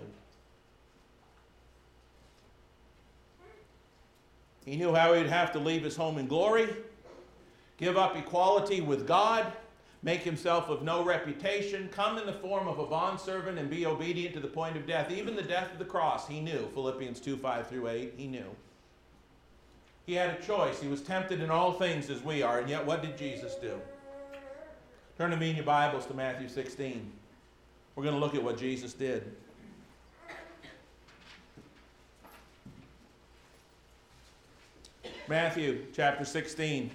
He 4.65 4.75
knew 4.75 4.93
how 4.93 5.13
he'd 5.13 5.25
have 5.25 5.51
to 5.53 5.59
leave 5.59 5.83
his 5.83 5.95
home 5.95 6.19
in 6.19 6.27
glory, 6.27 6.69
give 7.77 7.97
up 7.97 8.15
equality 8.15 8.81
with 8.81 9.07
God, 9.07 9.51
make 10.01 10.21
himself 10.21 10.69
of 10.69 10.81
no 10.81 11.03
reputation, 11.03 11.89
come 11.91 12.17
in 12.17 12.25
the 12.25 12.33
form 12.33 12.67
of 12.67 12.79
a 12.79 12.85
bondservant, 12.85 13.59
and 13.59 13.69
be 13.69 13.85
obedient 13.85 14.33
to 14.33 14.39
the 14.39 14.47
point 14.47 14.77
of 14.77 14.87
death, 14.87 15.11
even 15.11 15.35
the 15.35 15.41
death 15.41 15.71
of 15.71 15.79
the 15.79 15.85
cross. 15.85 16.27
He 16.27 16.39
knew. 16.39 16.69
Philippians 16.73 17.19
2 17.19 17.37
5 17.37 17.67
through 17.67 17.87
8. 17.87 18.13
He 18.15 18.27
knew. 18.27 18.55
He 20.05 20.13
had 20.13 20.29
a 20.29 20.41
choice. 20.41 20.81
He 20.81 20.87
was 20.87 21.01
tempted 21.01 21.41
in 21.41 21.49
all 21.49 21.73
things 21.73 22.09
as 22.09 22.23
we 22.23 22.41
are, 22.41 22.59
and 22.59 22.69
yet 22.69 22.85
what 22.85 23.01
did 23.01 23.17
Jesus 23.17 23.55
do? 23.55 23.79
Turn 25.17 25.31
to 25.31 25.37
me 25.37 25.49
in 25.49 25.55
your 25.57 25.65
Bibles 25.65 26.05
to 26.05 26.13
Matthew 26.13 26.47
16. 26.47 27.11
We're 27.95 28.03
going 28.03 28.15
to 28.15 28.21
look 28.21 28.35
at 28.35 28.41
what 28.41 28.57
Jesus 28.57 28.93
did. 28.93 29.35
Matthew 35.27 35.85
chapter 35.93 36.25
16. 36.25 36.89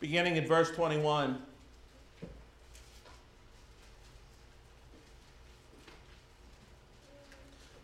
Beginning 0.00 0.38
at 0.38 0.46
verse 0.46 0.70
21. 0.70 1.38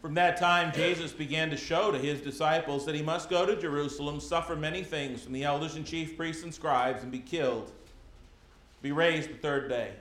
From 0.00 0.14
that 0.14 0.36
time, 0.36 0.70
Jesus 0.74 1.12
began 1.12 1.48
to 1.48 1.56
show 1.56 1.90
to 1.90 1.96
his 1.96 2.20
disciples 2.20 2.84
that 2.84 2.94
he 2.94 3.00
must 3.00 3.30
go 3.30 3.46
to 3.46 3.56
Jerusalem, 3.56 4.20
suffer 4.20 4.54
many 4.54 4.84
things 4.84 5.22
from 5.22 5.32
the 5.32 5.44
elders 5.44 5.76
and 5.76 5.86
chief 5.86 6.16
priests 6.16 6.42
and 6.42 6.52
scribes, 6.52 7.02
and 7.02 7.10
be 7.10 7.20
killed, 7.20 7.72
be 8.82 8.92
raised 8.92 9.30
the 9.30 9.38
third 9.38 9.70
day. 9.70 9.92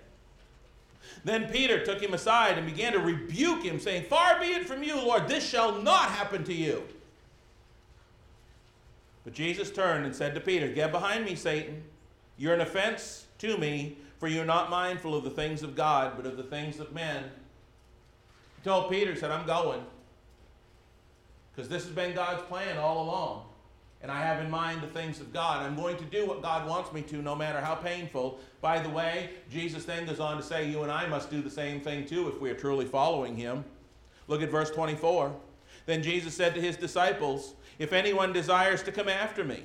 Then 1.24 1.50
Peter 1.50 1.86
took 1.86 2.02
him 2.02 2.14
aside 2.14 2.58
and 2.58 2.68
began 2.68 2.92
to 2.92 3.00
rebuke 3.00 3.64
him, 3.64 3.80
saying, 3.80 4.08
Far 4.10 4.42
be 4.42 4.48
it 4.48 4.68
from 4.68 4.84
you, 4.84 4.96
Lord, 4.98 5.30
this 5.30 5.48
shall 5.48 5.82
not 5.82 6.10
happen 6.10 6.44
to 6.44 6.54
you. 6.54 6.84
But 9.24 9.34
Jesus 9.34 9.72
turned 9.72 10.06
and 10.06 10.14
said 10.14 10.36
to 10.36 10.42
Peter, 10.42 10.68
Get 10.68 10.92
behind 10.92 11.24
me, 11.24 11.36
Satan. 11.36 11.82
You're 12.38 12.54
an 12.54 12.62
offense 12.62 13.26
to 13.40 13.58
me, 13.58 13.98
for 14.20 14.28
you're 14.28 14.46
not 14.46 14.70
mindful 14.70 15.16
of 15.16 15.24
the 15.24 15.30
things 15.30 15.64
of 15.64 15.76
God, 15.76 16.14
but 16.16 16.26
of 16.26 16.38
the 16.38 16.44
things 16.44 16.80
of 16.80 16.94
men. 16.94 17.26
He 18.58 18.64
told 18.64 18.90
Peter, 18.90 19.16
said, 19.16 19.32
I'm 19.32 19.46
going. 19.46 19.84
Because 21.56 21.70
this 21.70 21.84
has 21.84 21.92
been 21.92 22.16
God's 22.16 22.44
plan 22.44 22.78
all 22.78 23.04
along 23.04 23.46
and 24.04 24.12
I 24.12 24.20
have 24.20 24.44
in 24.44 24.52
mind 24.52 24.82
the 24.82 24.88
things 24.88 25.22
of 25.22 25.32
God. 25.32 25.66
I'm 25.66 25.78
going 25.78 25.96
to 25.96 26.04
do 26.04 26.28
what 26.28 26.42
God 26.42 26.68
wants 26.68 26.92
me 26.92 27.02
to, 27.04 27.22
no 27.22 27.36
matter 27.36 27.62
how 27.62 27.74
painful. 27.74 28.38
By 28.60 28.80
the 28.80 28.90
way, 28.90 29.30
Jesus 29.50 29.86
then 29.86 30.06
goes 30.06 30.20
on 30.20 30.36
to 30.36 30.44
say, 30.44 30.70
You 30.70 30.84
and 30.84 30.92
I 30.92 31.08
must 31.08 31.32
do 31.32 31.42
the 31.42 31.50
same 31.50 31.80
thing 31.80 32.06
too 32.06 32.28
if 32.28 32.40
we 32.42 32.50
are 32.50 32.56
truly 32.56 32.86
following 32.86 33.38
Him. 33.38 33.64
Look 34.28 34.42
at 34.42 34.52
verse 34.52 34.70
24. 34.72 35.34
Then 35.86 36.04
Jesus 36.04 36.36
said 36.36 36.54
to 36.54 36.62
His 36.62 36.76
disciples, 36.76 37.54
If 37.80 37.94
anyone 37.94 38.34
desires 38.34 38.84
to 38.84 38.92
come 38.92 39.08
after 39.08 39.46
me, 39.46 39.64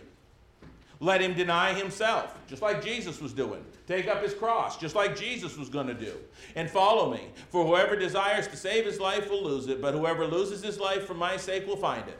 let 1.00 1.20
him 1.20 1.34
deny 1.34 1.72
himself, 1.72 2.36
just 2.48 2.60
like 2.60 2.82
Jesus 2.82 3.20
was 3.20 3.32
doing. 3.32 3.64
Take 3.86 4.08
up 4.08 4.22
his 4.22 4.34
cross, 4.34 4.76
just 4.76 4.94
like 4.96 5.16
Jesus 5.16 5.56
was 5.56 5.68
going 5.68 5.86
to 5.86 5.94
do, 5.94 6.14
and 6.56 6.68
follow 6.68 7.10
me. 7.12 7.28
For 7.50 7.64
whoever 7.64 7.94
desires 7.94 8.48
to 8.48 8.56
save 8.56 8.84
his 8.84 8.98
life 8.98 9.30
will 9.30 9.44
lose 9.44 9.68
it, 9.68 9.80
but 9.80 9.94
whoever 9.94 10.26
loses 10.26 10.62
his 10.62 10.78
life 10.78 11.06
for 11.06 11.14
my 11.14 11.36
sake 11.36 11.66
will 11.66 11.76
find 11.76 12.06
it. 12.08 12.18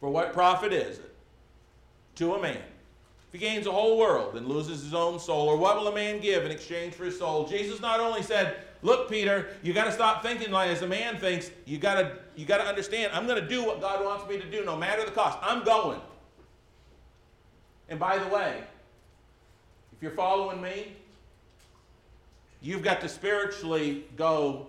For 0.00 0.10
what 0.10 0.32
profit 0.32 0.72
is 0.72 0.98
it 0.98 1.14
to 2.16 2.34
a 2.34 2.42
man 2.42 2.62
if 3.28 3.32
he 3.32 3.38
gains 3.38 3.64
the 3.64 3.72
whole 3.72 3.98
world 3.98 4.36
and 4.36 4.46
loses 4.46 4.82
his 4.82 4.94
own 4.94 5.18
soul? 5.18 5.48
Or 5.48 5.56
what 5.56 5.76
will 5.76 5.88
a 5.88 5.94
man 5.94 6.20
give 6.20 6.44
in 6.44 6.50
exchange 6.50 6.94
for 6.94 7.04
his 7.04 7.18
soul? 7.18 7.46
Jesus 7.46 7.80
not 7.80 8.00
only 8.00 8.22
said, 8.22 8.56
Look, 8.82 9.10
Peter, 9.10 9.48
you 9.62 9.72
got 9.72 9.84
to 9.84 9.92
stop 9.92 10.22
thinking 10.22 10.52
like 10.52 10.70
as 10.70 10.82
a 10.82 10.86
man 10.86 11.18
thinks. 11.18 11.50
You 11.66 11.78
got 11.78 11.94
to 11.94 12.18
you 12.36 12.46
got 12.46 12.58
to 12.58 12.64
understand. 12.64 13.12
I'm 13.12 13.26
going 13.26 13.40
to 13.40 13.48
do 13.48 13.64
what 13.64 13.80
God 13.80 14.04
wants 14.04 14.28
me 14.28 14.38
to 14.38 14.48
do, 14.48 14.64
no 14.64 14.76
matter 14.76 15.04
the 15.04 15.10
cost. 15.10 15.38
I'm 15.42 15.64
going. 15.64 16.00
And 17.88 17.98
by 17.98 18.18
the 18.18 18.28
way, 18.28 18.62
if 19.92 20.02
you're 20.02 20.12
following 20.12 20.60
me, 20.60 20.92
you've 22.60 22.82
got 22.82 23.00
to 23.00 23.08
spiritually 23.08 24.04
go 24.16 24.66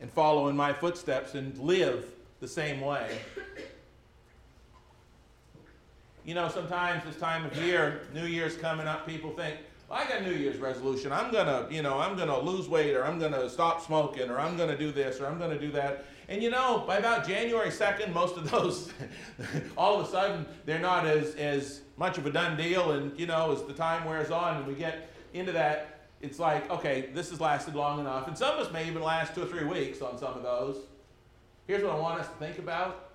and 0.00 0.10
follow 0.10 0.48
in 0.48 0.56
my 0.56 0.72
footsteps 0.72 1.34
and 1.34 1.56
live 1.58 2.06
the 2.40 2.48
same 2.48 2.80
way 2.80 3.18
you 6.24 6.34
know, 6.34 6.48
sometimes 6.48 7.02
this 7.04 7.16
time 7.16 7.44
of 7.44 7.56
year, 7.56 8.02
New 8.14 8.26
Year's 8.26 8.56
coming 8.56 8.86
up, 8.86 9.06
people 9.06 9.30
think, 9.30 9.56
well, 9.88 9.98
I 9.98 10.08
got 10.08 10.22
New 10.22 10.32
Year's 10.32 10.58
resolution. 10.58 11.12
I'm 11.12 11.32
gonna, 11.32 11.66
you 11.70 11.82
know, 11.82 11.98
I'm 11.98 12.16
gonna 12.16 12.38
lose 12.38 12.68
weight, 12.68 12.94
or 12.94 13.04
I'm 13.04 13.18
gonna 13.18 13.48
stop 13.48 13.84
smoking, 13.84 14.30
or 14.30 14.38
I'm 14.38 14.56
gonna 14.56 14.78
do 14.78 14.92
this, 14.92 15.20
or 15.20 15.26
I'm 15.26 15.38
gonna 15.38 15.58
do 15.58 15.72
that. 15.72 16.04
And 16.28 16.42
you 16.42 16.50
know, 16.50 16.84
by 16.86 16.98
about 16.98 17.26
January 17.26 17.70
2nd, 17.70 18.12
most 18.12 18.36
of 18.36 18.48
those, 18.50 18.92
all 19.76 19.98
of 20.00 20.06
a 20.06 20.10
sudden, 20.10 20.46
they're 20.66 20.78
not 20.78 21.06
as 21.06 21.34
as 21.34 21.80
much 22.00 22.16
of 22.18 22.26
a 22.26 22.30
done 22.30 22.56
deal. 22.56 22.92
And 22.92 23.16
you 23.16 23.26
know, 23.26 23.52
as 23.52 23.62
the 23.62 23.74
time 23.74 24.04
wears 24.04 24.32
on 24.32 24.56
and 24.56 24.66
we 24.66 24.74
get 24.74 25.10
into 25.34 25.52
that, 25.52 26.00
it's 26.20 26.40
like, 26.40 26.68
okay, 26.70 27.10
this 27.14 27.30
has 27.30 27.40
lasted 27.40 27.76
long 27.76 28.00
enough. 28.00 28.26
And 28.26 28.36
some 28.36 28.58
of 28.58 28.66
us 28.66 28.72
may 28.72 28.88
even 28.88 29.02
last 29.02 29.34
two 29.34 29.42
or 29.42 29.46
three 29.46 29.64
weeks 29.64 30.02
on 30.02 30.18
some 30.18 30.34
of 30.34 30.42
those. 30.42 30.78
Here's 31.68 31.84
what 31.84 31.92
I 31.92 31.98
want 31.98 32.20
us 32.20 32.26
to 32.26 32.34
think 32.34 32.58
about 32.58 33.10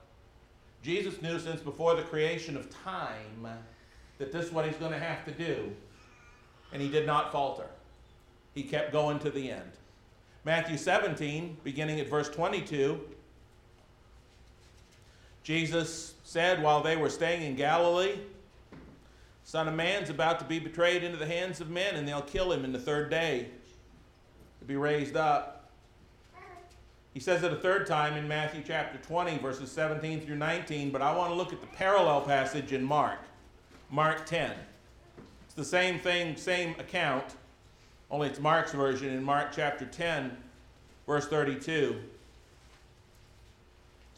Jesus 0.81 1.21
knew 1.21 1.39
since 1.39 1.61
before 1.61 1.95
the 1.95 2.03
creation 2.03 2.55
of 2.55 2.69
time 2.83 3.47
that 4.19 4.31
this 4.31 4.45
is 4.45 4.51
what 4.51 4.65
he's 4.65 4.77
going 4.77 4.91
to 4.91 4.99
have 4.99 5.25
to 5.25 5.31
do. 5.31 5.71
And 6.71 6.81
he 6.81 6.89
did 6.89 7.07
not 7.07 7.31
falter. 7.31 7.65
He 8.53 8.63
kept 8.63 8.91
going 8.91 9.19
to 9.19 9.31
the 9.31 9.51
end. 9.51 9.71
Matthew 10.45 10.77
17, 10.77 11.57
beginning 11.63 11.99
at 11.99 12.07
verse 12.07 12.29
22, 12.29 12.99
Jesus 15.43 16.13
said 16.23 16.61
while 16.61 16.83
they 16.83 16.95
were 16.95 17.09
staying 17.09 17.41
in 17.41 17.55
Galilee, 17.55 18.19
Son 19.45 19.67
of 19.67 19.75
Man's 19.75 20.09
about 20.09 20.39
to 20.39 20.45
be 20.45 20.57
betrayed 20.57 21.03
into 21.03 21.17
the 21.17 21.25
hands 21.27 21.61
of 21.61 21.69
men, 21.69 21.95
and 21.95 22.07
they'll 22.07 22.23
kill 22.23 22.51
him 22.51 22.65
in 22.65 22.73
the 22.73 22.79
third 22.79 23.11
day 23.11 23.47
to 24.59 24.65
be 24.65 24.75
raised 24.75 25.15
up. 25.15 25.69
He 27.13 27.19
says 27.19 27.43
it 27.43 27.53
a 27.53 27.55
third 27.55 27.85
time 27.85 28.15
in 28.15 28.27
Matthew 28.27 28.63
chapter 28.65 28.97
20, 28.97 29.37
verses 29.37 29.71
17 29.71 30.21
through 30.21 30.37
19, 30.37 30.89
but 30.89 31.03
I 31.03 31.15
want 31.15 31.29
to 31.29 31.35
look 31.35 31.53
at 31.53 31.61
the 31.61 31.67
parallel 31.67 32.21
passage 32.21 32.73
in 32.73 32.83
Mark, 32.83 33.19
Mark 33.91 34.25
10. 34.25 34.51
It's 35.45 35.53
the 35.53 35.63
same 35.63 35.99
thing, 35.99 36.35
same 36.35 36.71
account, 36.79 37.35
only 38.09 38.27
it's 38.27 38.39
Mark's 38.39 38.73
version 38.73 39.13
in 39.13 39.23
Mark 39.23 39.51
chapter 39.55 39.85
10, 39.85 40.35
verse 41.05 41.27
32 41.27 42.01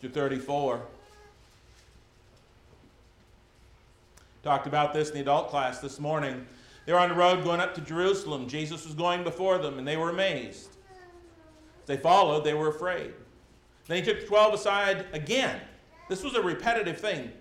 to 0.01 0.09
34. 0.09 0.81
Talked 4.43 4.67
about 4.67 4.93
this 4.93 5.09
in 5.09 5.15
the 5.15 5.21
adult 5.21 5.49
class 5.49 5.79
this 5.79 5.99
morning. 5.99 6.45
They 6.85 6.93
were 6.93 6.99
on 6.99 7.09
the 7.09 7.15
road 7.15 7.43
going 7.43 7.59
up 7.59 7.75
to 7.75 7.81
Jerusalem. 7.81 8.47
Jesus 8.47 8.85
was 8.85 8.93
going 8.93 9.23
before 9.23 9.57
them, 9.57 9.77
and 9.77 9.87
they 9.87 9.97
were 9.97 10.09
amazed. 10.09 10.69
They 11.85 11.97
followed, 11.97 12.43
they 12.43 12.53
were 12.53 12.69
afraid. 12.69 13.13
Then 13.87 13.97
he 13.97 14.03
took 14.03 14.21
the 14.21 14.27
twelve 14.27 14.53
aside 14.53 15.05
again. 15.13 15.59
This 16.09 16.23
was 16.23 16.35
a 16.35 16.41
repetitive 16.41 16.97
thing. 16.97 17.31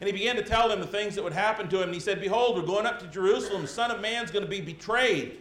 And 0.00 0.06
he 0.06 0.12
began 0.12 0.36
to 0.36 0.42
tell 0.42 0.68
them 0.68 0.80
the 0.80 0.86
things 0.86 1.14
that 1.14 1.24
would 1.24 1.32
happen 1.32 1.68
to 1.68 1.76
him. 1.78 1.84
And 1.84 1.94
he 1.94 2.00
said, 2.00 2.20
Behold, 2.20 2.56
we're 2.56 2.66
going 2.66 2.86
up 2.86 3.00
to 3.00 3.06
Jerusalem. 3.08 3.62
The 3.62 3.68
Son 3.68 3.90
of 3.90 4.00
Man's 4.00 4.30
going 4.30 4.44
to 4.44 4.50
be 4.50 4.60
betrayed 4.60 5.38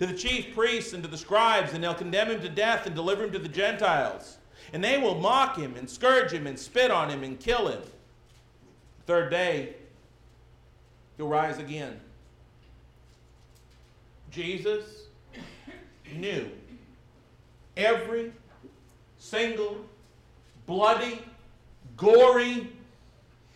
to 0.00 0.06
the 0.06 0.14
chief 0.14 0.54
priests 0.54 0.92
and 0.92 1.02
to 1.04 1.08
the 1.08 1.16
scribes, 1.16 1.72
and 1.72 1.82
they'll 1.82 1.94
condemn 1.94 2.30
him 2.30 2.40
to 2.40 2.48
death 2.48 2.86
and 2.86 2.94
deliver 2.94 3.24
him 3.24 3.32
to 3.32 3.38
the 3.38 3.48
Gentiles. 3.48 4.38
And 4.72 4.82
they 4.82 4.98
will 4.98 5.14
mock 5.14 5.56
him 5.56 5.76
and 5.76 5.88
scourge 5.88 6.32
him 6.32 6.48
and 6.48 6.58
spit 6.58 6.90
on 6.90 7.08
him 7.08 7.22
and 7.22 7.38
kill 7.38 7.68
him. 7.68 7.80
Third 9.06 9.30
day, 9.30 9.76
he'll 11.16 11.28
rise 11.28 11.58
again. 11.58 12.00
Jesus 14.30 15.04
knew 16.12 16.50
every 17.76 18.32
single 19.18 19.78
bloody, 20.66 21.22
gory, 21.96 22.68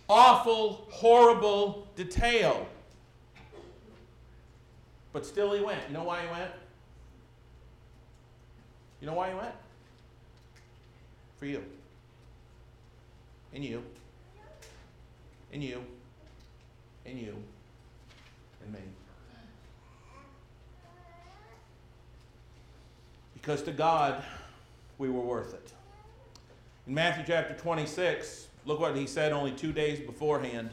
awful, 0.08 0.86
horrible 0.90 1.86
detail. 1.96 2.66
But 5.12 5.26
still 5.26 5.52
he 5.52 5.60
went. 5.60 5.80
You 5.88 5.94
know 5.94 6.04
why 6.04 6.22
he 6.22 6.30
went? 6.30 6.50
You 9.00 9.06
know 9.06 9.14
why 9.14 9.30
he 9.30 9.34
went? 9.34 9.54
For 11.38 11.46
you. 11.46 11.64
And 13.54 13.64
you. 13.64 13.82
And 15.52 15.62
you. 15.62 15.82
And 17.08 17.18
you. 17.18 17.34
And 18.62 18.72
me. 18.74 18.80
Because 23.34 23.62
to 23.62 23.72
God, 23.72 24.22
we 24.98 25.08
were 25.08 25.22
worth 25.22 25.54
it. 25.54 25.72
In 26.86 26.92
Matthew 26.92 27.24
chapter 27.26 27.54
26, 27.54 28.48
look 28.66 28.78
what 28.78 28.94
he 28.94 29.06
said 29.06 29.32
only 29.32 29.52
two 29.52 29.72
days 29.72 30.00
beforehand. 30.00 30.68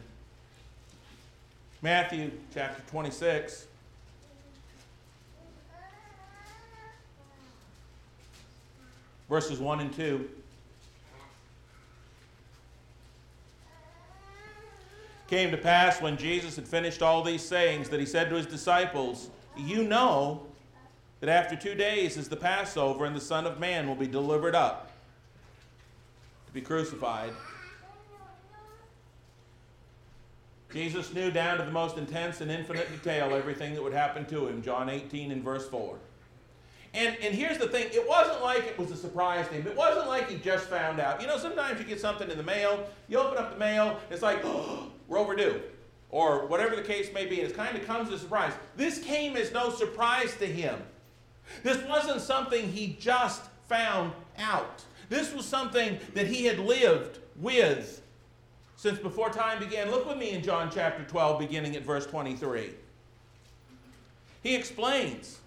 Matthew 1.81 2.31
chapter 2.53 2.81
26. 2.91 3.67
Verses 9.29 9.59
1 9.59 9.79
and 9.79 9.93
2. 9.93 10.29
Came 15.27 15.51
to 15.51 15.57
pass 15.57 16.01
when 16.01 16.17
Jesus 16.17 16.55
had 16.55 16.67
finished 16.67 17.01
all 17.01 17.23
these 17.23 17.41
sayings 17.41 17.89
that 17.89 17.99
he 17.99 18.05
said 18.05 18.29
to 18.29 18.35
his 18.35 18.45
disciples, 18.45 19.29
You 19.57 19.83
know 19.83 20.45
that 21.19 21.29
after 21.29 21.55
two 21.55 21.73
days 21.73 22.17
is 22.17 22.29
the 22.29 22.35
Passover, 22.35 23.05
and 23.05 23.15
the 23.15 23.21
Son 23.21 23.47
of 23.47 23.59
Man 23.59 23.87
will 23.87 23.95
be 23.95 24.07
delivered 24.07 24.53
up 24.53 24.91
to 26.45 26.53
be 26.53 26.61
crucified. 26.61 27.31
Jesus 30.71 31.13
knew 31.13 31.31
down 31.31 31.57
to 31.57 31.63
the 31.63 31.71
most 31.71 31.97
intense 31.97 32.41
and 32.41 32.51
infinite 32.51 32.91
detail 32.91 33.33
everything 33.33 33.73
that 33.73 33.81
would 33.81 33.93
happen 33.93 34.25
to 34.25 34.47
him. 34.47 34.61
John 34.61 34.89
18 34.89 35.31
and 35.31 35.41
verse 35.41 35.67
4. 35.69 35.97
And, 36.95 37.17
and 37.21 37.35
here's 37.35 37.57
the 37.57 37.67
thing 37.67 37.89
it 37.91 38.07
wasn't 38.07 38.41
like 38.41 38.63
it 38.65 38.79
was 38.79 38.89
a 38.89 38.95
surprise 38.95 39.47
to 39.49 39.55
him. 39.55 39.67
It 39.67 39.75
wasn't 39.75 40.07
like 40.07 40.29
he 40.29 40.37
just 40.37 40.67
found 40.67 40.99
out. 40.99 41.21
You 41.21 41.27
know, 41.27 41.37
sometimes 41.37 41.79
you 41.79 41.85
get 41.85 41.99
something 41.99 42.29
in 42.29 42.37
the 42.37 42.43
mail, 42.43 42.87
you 43.09 43.17
open 43.19 43.37
up 43.37 43.53
the 43.53 43.59
mail, 43.59 43.99
it's 44.09 44.21
like, 44.21 44.39
oh, 44.43 44.89
we're 45.07 45.19
overdue. 45.19 45.61
Or 46.09 46.47
whatever 46.47 46.75
the 46.75 46.81
case 46.81 47.13
may 47.13 47.25
be, 47.25 47.41
and 47.41 47.49
it 47.49 47.57
kind 47.57 47.75
of 47.75 47.85
comes 47.85 48.07
as 48.07 48.15
a 48.15 48.19
surprise. 48.19 48.53
This 48.77 48.99
came 48.99 49.35
as 49.35 49.51
no 49.51 49.69
surprise 49.69 50.35
to 50.37 50.45
him. 50.45 50.81
This 51.63 51.83
wasn't 51.83 52.21
something 52.21 52.69
he 52.69 52.95
just 52.99 53.41
found 53.67 54.13
out. 54.37 54.83
This 55.09 55.33
was 55.33 55.45
something 55.45 55.99
that 56.13 56.27
he 56.27 56.45
had 56.45 56.59
lived 56.59 57.19
with 57.35 58.01
since 58.77 58.97
before 58.99 59.29
time 59.29 59.59
began. 59.59 59.91
Look 59.91 60.07
with 60.07 60.17
me 60.17 60.31
in 60.31 60.41
John 60.41 60.71
chapter 60.73 61.03
12, 61.03 61.39
beginning 61.39 61.75
at 61.75 61.83
verse 61.83 62.05
23. 62.05 62.71
He 64.41 64.55
explains. 64.55 65.39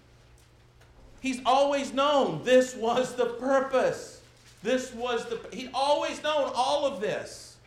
He's 1.21 1.41
always 1.45 1.93
known 1.93 2.43
this 2.43 2.75
was 2.75 3.15
the 3.15 3.25
purpose. 3.25 4.21
This 4.63 4.93
was 4.93 5.25
the, 5.25 5.39
he'd 5.55 5.71
always 5.73 6.21
known 6.23 6.51
all 6.53 6.85
of 6.85 7.01
this. 7.01 7.57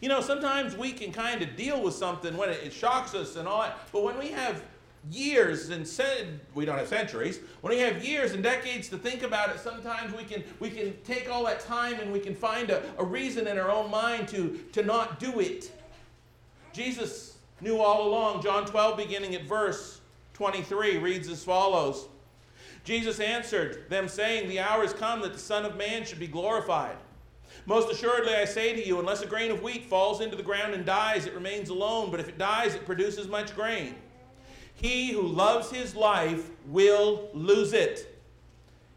You 0.00 0.08
know, 0.08 0.20
sometimes 0.20 0.76
we 0.76 0.92
can 0.92 1.12
kind 1.12 1.42
of 1.42 1.56
deal 1.56 1.82
with 1.82 1.94
something 1.94 2.36
when 2.36 2.48
it, 2.48 2.60
it 2.64 2.72
shocks 2.72 3.14
us 3.14 3.36
and 3.36 3.46
all 3.46 3.62
that, 3.62 3.78
but 3.92 4.02
when 4.02 4.18
we 4.18 4.28
have 4.28 4.62
years 5.10 5.70
and 5.70 5.86
said 5.86 6.40
we 6.54 6.66
don't 6.66 6.76
have 6.76 6.86
centuries 6.86 7.40
when 7.62 7.72
we 7.72 7.80
have 7.80 8.04
years 8.04 8.32
and 8.32 8.42
decades 8.42 8.86
to 8.86 8.98
think 8.98 9.22
about 9.22 9.48
it 9.48 9.58
sometimes 9.58 10.14
we 10.14 10.24
can 10.24 10.44
we 10.58 10.68
can 10.68 10.94
take 11.04 11.30
all 11.30 11.42
that 11.42 11.58
time 11.58 11.94
and 12.00 12.12
we 12.12 12.20
can 12.20 12.34
find 12.34 12.68
a, 12.68 12.82
a 12.98 13.04
reason 13.04 13.46
in 13.46 13.58
our 13.58 13.70
own 13.70 13.90
mind 13.90 14.28
to 14.28 14.60
to 14.72 14.82
not 14.82 15.18
do 15.18 15.40
it 15.40 15.72
jesus 16.74 17.38
knew 17.62 17.78
all 17.78 18.06
along 18.06 18.42
john 18.42 18.66
12 18.66 18.98
beginning 18.98 19.34
at 19.34 19.44
verse 19.44 19.99
23 20.40 20.96
reads 20.96 21.28
as 21.28 21.44
follows 21.44 22.08
jesus 22.82 23.20
answered 23.20 23.84
them 23.90 24.08
saying 24.08 24.48
the 24.48 24.58
hour 24.58 24.80
has 24.80 24.94
come 24.94 25.20
that 25.20 25.34
the 25.34 25.38
son 25.38 25.66
of 25.66 25.76
man 25.76 26.02
should 26.02 26.18
be 26.18 26.26
glorified 26.26 26.96
most 27.66 27.92
assuredly, 27.92 28.32
I 28.32 28.44
say 28.46 28.74
to 28.74 28.86
you, 28.86 29.00
unless 29.00 29.20
a 29.20 29.26
grain 29.26 29.50
of 29.50 29.62
wheat 29.62 29.84
falls 29.84 30.20
into 30.20 30.36
the 30.36 30.42
ground 30.42 30.72
and 30.72 30.86
dies, 30.86 31.26
it 31.26 31.34
remains 31.34 31.68
alone, 31.68 32.10
but 32.10 32.20
if 32.20 32.28
it 32.28 32.38
dies, 32.38 32.74
it 32.74 32.86
produces 32.86 33.26
much 33.26 33.54
grain. 33.54 33.96
He 34.76 35.10
who 35.10 35.22
loves 35.22 35.68
his 35.68 35.96
life 35.96 36.48
will 36.68 37.28
lose 37.34 37.72
it. 37.72 38.18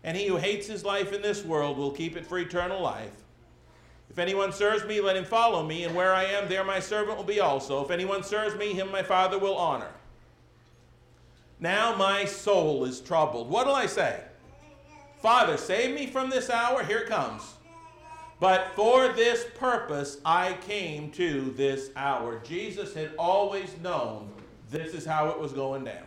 And 0.03 0.15
he 0.15 0.27
who 0.27 0.37
hates 0.37 0.67
his 0.67 0.85
life 0.85 1.11
in 1.11 1.21
this 1.23 1.43
world 1.43 1.77
will 1.77 1.91
keep 1.91 2.15
it 2.15 2.25
for 2.25 2.37
eternal 2.37 2.81
life. 2.81 3.23
If 4.09 4.19
anyone 4.19 4.53
serves 4.53 4.85
me, 4.85 5.01
let 5.01 5.17
him 5.17 5.25
follow 5.25 5.65
me, 5.65 5.83
and 5.83 5.95
where 5.95 6.13
I 6.13 6.25
am, 6.25 6.47
there 6.47 6.63
my 6.63 6.79
servant 6.79 7.17
will 7.17 7.23
be 7.25 7.39
also. 7.39 7.83
If 7.83 7.89
anyone 7.89 8.23
serves 8.23 8.55
me, 8.55 8.73
him 8.73 8.91
my 8.91 9.01
Father 9.01 9.39
will 9.39 9.57
honor. 9.57 9.91
Now 11.63 11.95
my 11.95 12.25
soul 12.25 12.83
is 12.83 12.99
troubled. 12.99 13.49
What 13.49 13.65
will 13.65 13.73
I 13.73 13.85
say? 13.85 14.19
Father, 15.21 15.55
save 15.55 15.95
me 15.95 16.07
from 16.07 16.29
this 16.29 16.49
hour. 16.49 16.83
Here 16.83 16.97
it 16.97 17.07
comes. 17.07 17.41
But 18.41 18.73
for 18.75 19.07
this 19.13 19.45
purpose 19.55 20.17
I 20.25 20.57
came 20.67 21.09
to 21.11 21.53
this 21.55 21.89
hour. 21.95 22.41
Jesus 22.43 22.93
had 22.93 23.11
always 23.17 23.73
known 23.81 24.29
this 24.71 24.93
is 24.93 25.05
how 25.05 25.29
it 25.29 25.39
was 25.39 25.53
going 25.53 25.85
down. 25.85 26.03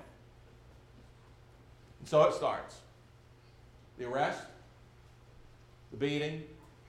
And 2.01 2.07
so 2.07 2.25
it 2.25 2.35
starts 2.35 2.77
the 3.97 4.05
arrest, 4.05 4.43
the 5.91 5.97
beating, 5.97 6.45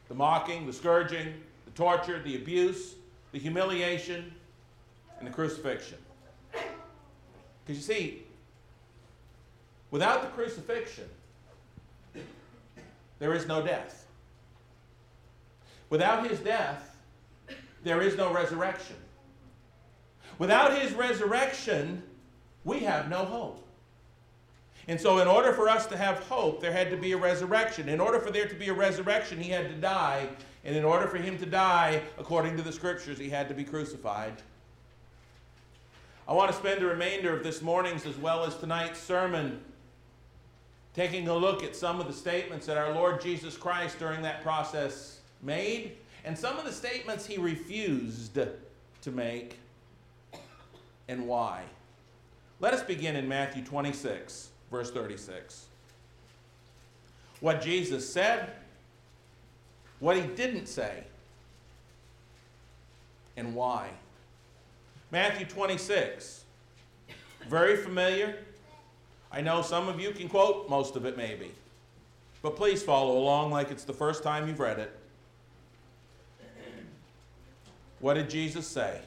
the 0.09 0.13
mocking, 0.13 0.67
the 0.67 0.73
scourging, 0.73 1.35
the 1.63 1.71
torture, 1.71 2.21
the 2.21 2.35
abuse, 2.35 2.95
the 3.31 3.39
humiliation, 3.39 4.33
and 5.19 5.25
the 5.25 5.31
crucifixion. 5.31 5.99
Because 6.51 7.77
you 7.77 7.95
see, 7.95 8.26
without 9.91 10.21
the 10.21 10.27
crucifixion, 10.29 11.09
there 13.19 13.33
is 13.33 13.47
no 13.47 13.65
death. 13.65 14.05
Without 15.89 16.29
his 16.29 16.39
death, 16.39 16.95
there 17.83 18.01
is 18.01 18.15
no 18.17 18.33
resurrection. 18.33 18.97
Without 20.39 20.77
his 20.79 20.93
resurrection, 20.93 22.03
we 22.63 22.79
have 22.79 23.09
no 23.09 23.25
hope. 23.25 23.63
And 24.89 24.99
so, 24.99 25.19
in 25.19 25.27
order 25.27 25.51
for 25.51 25.67
us 25.67 25.85
to 25.87 25.97
have 25.97 26.19
hope, 26.19 26.61
there 26.61 26.71
had 26.71 26.89
to 26.91 26.97
be 26.97 27.11
a 27.11 27.17
resurrection. 27.17 27.89
In 27.89 27.99
order 27.99 28.19
for 28.19 28.31
there 28.31 28.47
to 28.47 28.55
be 28.55 28.69
a 28.69 28.73
resurrection, 28.73 29.39
he 29.39 29.49
had 29.49 29.67
to 29.69 29.75
die. 29.75 30.29
And 30.63 30.75
in 30.75 30.85
order 30.85 31.07
for 31.07 31.17
him 31.17 31.37
to 31.39 31.45
die, 31.45 32.01
according 32.17 32.55
to 32.57 32.63
the 32.63 32.71
scriptures, 32.71 33.17
he 33.17 33.29
had 33.29 33.49
to 33.49 33.53
be 33.53 33.63
crucified. 33.63 34.33
I 36.27 36.33
want 36.33 36.51
to 36.51 36.57
spend 36.57 36.81
the 36.81 36.85
remainder 36.85 37.35
of 37.35 37.43
this 37.43 37.61
morning's 37.61 38.05
as 38.05 38.17
well 38.17 38.45
as 38.45 38.55
tonight's 38.57 38.99
sermon 38.99 39.61
taking 40.97 41.27
a 41.27 41.33
look 41.33 41.63
at 41.63 41.75
some 41.75 41.99
of 41.99 42.07
the 42.07 42.13
statements 42.13 42.65
that 42.65 42.75
our 42.75 42.91
Lord 42.91 43.21
Jesus 43.21 43.55
Christ 43.55 43.99
during 43.99 44.23
that 44.23 44.41
process 44.41 45.19
made 45.43 45.91
and 46.25 46.35
some 46.35 46.57
of 46.57 46.65
the 46.65 46.71
statements 46.71 47.23
he 47.23 47.37
refused 47.37 48.39
to 49.03 49.11
make 49.11 49.59
and 51.07 51.27
why. 51.27 51.61
Let 52.59 52.73
us 52.73 52.81
begin 52.81 53.15
in 53.15 53.27
Matthew 53.27 53.63
26, 53.63 54.49
verse 54.71 54.89
36. 54.89 55.67
What 57.41 57.61
Jesus 57.61 58.11
said, 58.11 58.53
what 59.99 60.17
he 60.17 60.23
didn't 60.23 60.65
say, 60.65 61.03
and 63.37 63.53
why. 63.53 63.91
Matthew 65.11 65.45
26. 65.45 66.43
Very 67.47 67.77
familiar. 67.77 68.39
I 69.37 69.41
know 69.41 69.61
some 69.61 69.87
of 69.87 69.99
you 69.99 70.13
can 70.13 70.27
quote 70.27 70.67
most 70.67 70.95
of 70.95 71.05
it, 71.05 71.15
maybe. 71.15 71.51
But 72.41 72.55
please 72.55 72.81
follow 72.81 73.19
along 73.19 73.51
like 73.51 73.69
it's 73.69 73.83
the 73.83 73.93
first 73.93 74.23
time 74.23 74.47
you've 74.47 74.59
read 74.59 74.79
it. 74.79 74.91
What 77.99 78.15
did 78.15 78.31
Jesus 78.31 78.65
say? 78.65 78.99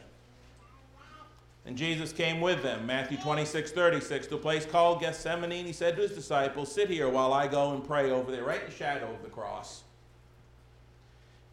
And 1.66 1.76
Jesus 1.76 2.12
came 2.12 2.40
with 2.40 2.62
them, 2.62 2.86
Matthew 2.86 3.18
26, 3.18 3.72
36, 3.72 4.28
to 4.28 4.36
a 4.36 4.38
place 4.38 4.64
called 4.64 5.00
Gethsemane. 5.00 5.50
And 5.50 5.66
he 5.66 5.72
said 5.72 5.96
to 5.96 6.02
his 6.02 6.12
disciples, 6.12 6.72
Sit 6.72 6.88
here 6.88 7.08
while 7.08 7.32
I 7.32 7.48
go 7.48 7.74
and 7.74 7.84
pray 7.84 8.12
over 8.12 8.30
there, 8.30 8.44
right 8.44 8.60
in 8.60 8.70
the 8.70 8.76
shadow 8.76 9.10
of 9.10 9.24
the 9.24 9.30
cross. 9.30 9.82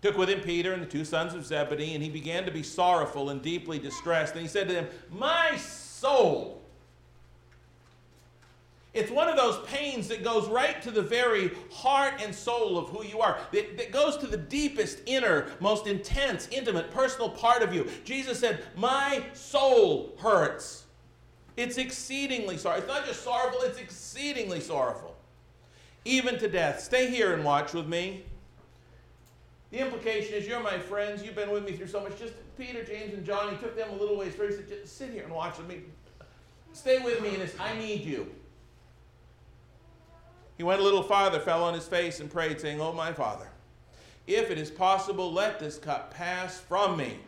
Took 0.03 0.19
with 0.19 0.29
him 0.29 0.41
Peter 0.41 0.73
and 0.73 0.83
the 0.83 0.87
two 0.87 1.03
sons 1.03 1.33
of 1.33 1.47
Zebedee, 1.47 1.95
and 1.95 2.03
he 2.03 2.11
began 2.11 2.45
to 2.45 2.51
be 2.51 2.61
sorrowful 2.61 3.31
and 3.31 3.41
deeply 3.41 3.79
distressed. 3.79 4.33
And 4.33 4.43
he 4.43 4.47
said 4.47 4.67
to 4.67 4.75
them, 4.75 4.87
My 5.09 5.57
soul 5.57 6.61
it's 8.97 9.11
one 9.11 9.29
of 9.29 9.37
those 9.37 9.59
pains 9.67 10.07
that 10.07 10.23
goes 10.23 10.47
right 10.49 10.81
to 10.81 10.89
the 10.89 11.01
very 11.01 11.51
heart 11.71 12.15
and 12.19 12.33
soul 12.33 12.77
of 12.77 12.89
who 12.89 13.05
you 13.05 13.19
are, 13.19 13.37
that, 13.51 13.77
that, 13.77 13.91
goes 13.91 14.17
to 14.17 14.27
the 14.27 14.37
deepest, 14.37 14.99
inner, 15.05 15.47
most 15.59 15.85
intense, 15.85 16.47
intimate, 16.51 16.89
personal 16.89 17.29
part 17.29 17.61
of 17.61 17.73
you. 17.73 17.87
Jesus 18.03 18.39
said, 18.39 18.63
My 18.75 19.23
soul 19.33 20.15
hurts. 20.19 20.85
It's 21.57 21.77
exceedingly 21.77 22.57
sorry. 22.57 22.79
It's 22.79 22.87
not 22.87 23.05
just 23.05 23.23
sorrowful, 23.23 23.61
it's 23.61 23.77
exceedingly 23.77 24.59
sorrowful. 24.59 25.15
Even 26.03 26.39
to 26.39 26.47
death. 26.47 26.79
Stay 26.79 27.09
here 27.09 27.33
and 27.33 27.43
watch 27.43 27.73
with 27.73 27.87
me. 27.87 28.23
The 29.71 29.79
implication 29.79 30.33
is 30.33 30.47
you're 30.47 30.61
my 30.61 30.79
friends. 30.79 31.23
You've 31.23 31.35
been 31.35 31.51
with 31.51 31.65
me 31.65 31.73
through 31.73 31.87
so 31.87 32.01
much. 32.01 32.17
Just 32.17 32.33
Peter, 32.57 32.83
James, 32.83 33.13
and 33.13 33.25
John, 33.25 33.51
he 33.51 33.57
took 33.57 33.75
them 33.75 33.89
a 33.89 33.95
little 33.95 34.17
ways 34.17 34.33
first. 34.33 34.57
He 34.57 34.63
said, 34.63 34.81
just 34.81 34.97
sit 34.97 35.11
here 35.11 35.23
and 35.23 35.33
watch 35.33 35.57
with 35.57 35.67
me. 35.67 35.81
Stay 36.73 36.99
with 36.99 37.21
me 37.21 37.29
in 37.29 37.39
this. 37.39 37.53
I 37.59 37.77
need 37.77 38.01
you. 38.01 38.31
He 40.57 40.63
went 40.63 40.81
a 40.81 40.83
little 40.83 41.03
farther, 41.03 41.39
fell 41.39 41.63
on 41.63 41.73
his 41.73 41.87
face, 41.87 42.19
and 42.19 42.31
prayed, 42.31 42.59
saying, 42.59 42.81
Oh, 42.81 42.91
my 42.91 43.13
Father, 43.13 43.47
if 44.25 44.49
it 44.49 44.57
is 44.57 44.71
possible, 44.71 45.31
let 45.31 45.59
this 45.59 45.77
cup 45.77 46.13
pass 46.13 46.59
from 46.59 46.97
me. 46.97 47.19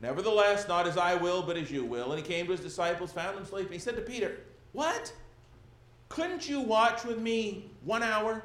Nevertheless, 0.00 0.68
not 0.68 0.86
as 0.86 0.96
I 0.96 1.14
will, 1.14 1.42
but 1.42 1.56
as 1.56 1.70
you 1.70 1.84
will. 1.84 2.12
And 2.12 2.22
he 2.22 2.26
came 2.26 2.46
to 2.46 2.52
his 2.52 2.60
disciples, 2.60 3.12
found 3.12 3.36
them 3.36 3.44
sleeping. 3.44 3.72
He 3.72 3.78
said 3.78 3.96
to 3.96 4.02
Peter, 4.02 4.40
What? 4.72 5.12
Couldn't 6.08 6.48
you 6.48 6.60
watch 6.60 7.04
with 7.04 7.18
me 7.18 7.70
one 7.84 8.02
hour? 8.02 8.42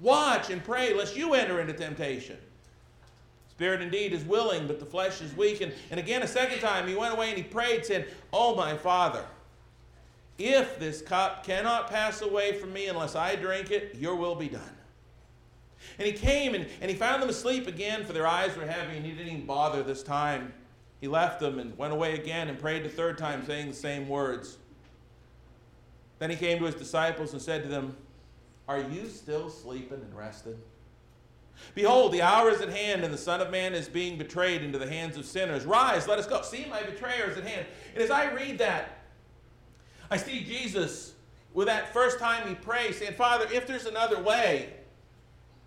Watch 0.00 0.50
and 0.50 0.64
pray, 0.64 0.94
lest 0.94 1.16
you 1.16 1.34
enter 1.34 1.60
into 1.60 1.74
temptation. 1.74 2.38
Spirit 3.48 3.82
indeed 3.82 4.12
is 4.14 4.24
willing, 4.24 4.66
but 4.66 4.80
the 4.80 4.86
flesh 4.86 5.20
is 5.20 5.36
weak. 5.36 5.60
And, 5.60 5.72
and 5.90 6.00
again, 6.00 6.22
a 6.22 6.26
second 6.26 6.60
time, 6.60 6.88
he 6.88 6.94
went 6.94 7.12
away 7.12 7.28
and 7.28 7.36
he 7.36 7.44
prayed, 7.44 7.84
saying, 7.84 8.06
Oh, 8.32 8.56
my 8.56 8.76
Father, 8.76 9.24
if 10.40 10.78
this 10.78 11.02
cup 11.02 11.44
cannot 11.44 11.90
pass 11.90 12.22
away 12.22 12.58
from 12.58 12.72
me 12.72 12.86
unless 12.86 13.14
I 13.14 13.36
drink 13.36 13.70
it, 13.70 13.96
your 13.96 14.16
will 14.16 14.34
be 14.34 14.48
done. 14.48 14.76
And 15.98 16.06
he 16.06 16.12
came 16.12 16.54
and, 16.54 16.66
and 16.80 16.90
he 16.90 16.96
found 16.96 17.22
them 17.22 17.28
asleep 17.28 17.66
again, 17.66 18.04
for 18.04 18.12
their 18.12 18.26
eyes 18.26 18.56
were 18.56 18.66
heavy, 18.66 18.96
and 18.96 19.04
he 19.04 19.12
didn't 19.12 19.32
even 19.32 19.46
bother 19.46 19.82
this 19.82 20.02
time. 20.02 20.52
He 21.00 21.08
left 21.08 21.40
them 21.40 21.58
and 21.58 21.76
went 21.78 21.92
away 21.92 22.14
again 22.14 22.48
and 22.48 22.58
prayed 22.58 22.84
the 22.84 22.88
third 22.88 23.18
time, 23.18 23.44
saying 23.46 23.68
the 23.68 23.74
same 23.74 24.08
words. 24.08 24.58
Then 26.18 26.30
he 26.30 26.36
came 26.36 26.58
to 26.58 26.66
his 26.66 26.74
disciples 26.74 27.32
and 27.32 27.40
said 27.40 27.62
to 27.62 27.68
them, 27.68 27.96
Are 28.68 28.80
you 28.80 29.06
still 29.06 29.48
sleeping 29.48 30.00
and 30.02 30.16
resting? 30.16 30.58
Behold, 31.74 32.12
the 32.12 32.22
hour 32.22 32.50
is 32.50 32.60
at 32.60 32.68
hand, 32.70 33.04
and 33.04 33.12
the 33.12 33.18
Son 33.18 33.40
of 33.40 33.50
Man 33.50 33.74
is 33.74 33.88
being 33.88 34.18
betrayed 34.18 34.62
into 34.62 34.78
the 34.78 34.88
hands 34.88 35.16
of 35.16 35.24
sinners. 35.24 35.64
Rise, 35.64 36.08
let 36.08 36.18
us 36.18 36.26
go. 36.26 36.42
See, 36.42 36.66
my 36.70 36.82
betrayer 36.82 37.30
is 37.30 37.36
at 37.36 37.44
hand. 37.44 37.66
And 37.94 38.02
as 38.02 38.10
I 38.10 38.32
read 38.32 38.58
that, 38.58 38.99
I 40.10 40.16
see 40.16 40.42
Jesus 40.44 41.14
with 41.52 41.66
that 41.68 41.92
first 41.92 42.18
time 42.18 42.48
he 42.48 42.54
prays 42.54 42.98
saying, 42.98 43.14
Father, 43.14 43.46
if 43.52 43.66
there's 43.66 43.86
another 43.86 44.20
way, 44.20 44.70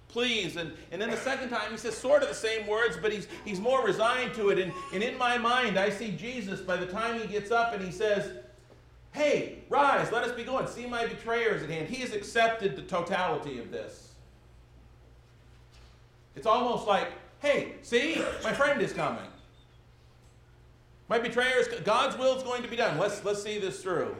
please. 0.08 0.56
And, 0.58 0.72
and 0.92 1.02
then 1.02 1.10
the 1.10 1.18
second 1.18 1.50
time 1.50 1.72
he 1.72 1.78
says 1.78 1.98
sort 1.98 2.22
of 2.22 2.30
the 2.30 2.36
same 2.36 2.68
words, 2.68 2.98
but 3.02 3.12
he's, 3.12 3.28
he's 3.44 3.60
more 3.60 3.84
resigned 3.84 4.34
to 4.36 4.50
it. 4.50 4.60
And, 4.60 4.72
and 4.94 5.04
in 5.04 5.18
my 5.18 5.38
mind, 5.38 5.78
I 5.78 5.90
see 5.90 6.12
Jesus 6.12 6.62
by 6.62 6.78
the 6.78 6.86
time 6.86 7.20
he 7.20 7.28
gets 7.28 7.52
up 7.52 7.74
and 7.74 7.84
he 7.84 7.92
says, 7.92 8.32
Hey, 9.12 9.60
rise, 9.70 10.12
let 10.12 10.24
us 10.24 10.32
be 10.32 10.44
going. 10.44 10.66
See 10.68 10.88
my 10.88 11.06
betrayers 11.06 11.62
at 11.62 11.70
hand. 11.70 11.88
He 11.88 12.02
has 12.02 12.14
accepted 12.14 12.76
the 12.76 12.82
totality 12.82 13.60
of 13.60 13.70
this. 13.70 14.14
It's 16.36 16.48
almost 16.48 16.88
like, 16.88 17.10
hey, 17.40 17.74
see, 17.84 18.24
my 18.44 18.54
friend 18.54 18.82
is 18.82 18.92
coming. 18.92 19.22
My 21.10 21.20
betrayer 21.20 21.60
is 21.60 21.68
God's 21.84 22.18
will 22.18 22.36
is 22.38 22.44
going 22.44 22.64
to 22.64 22.68
be 22.68 22.76
done. 22.76 22.98
Let's 22.98 23.24
let's 23.24 23.44
see 23.44 23.60
this 23.60 23.84
through. 23.84 24.16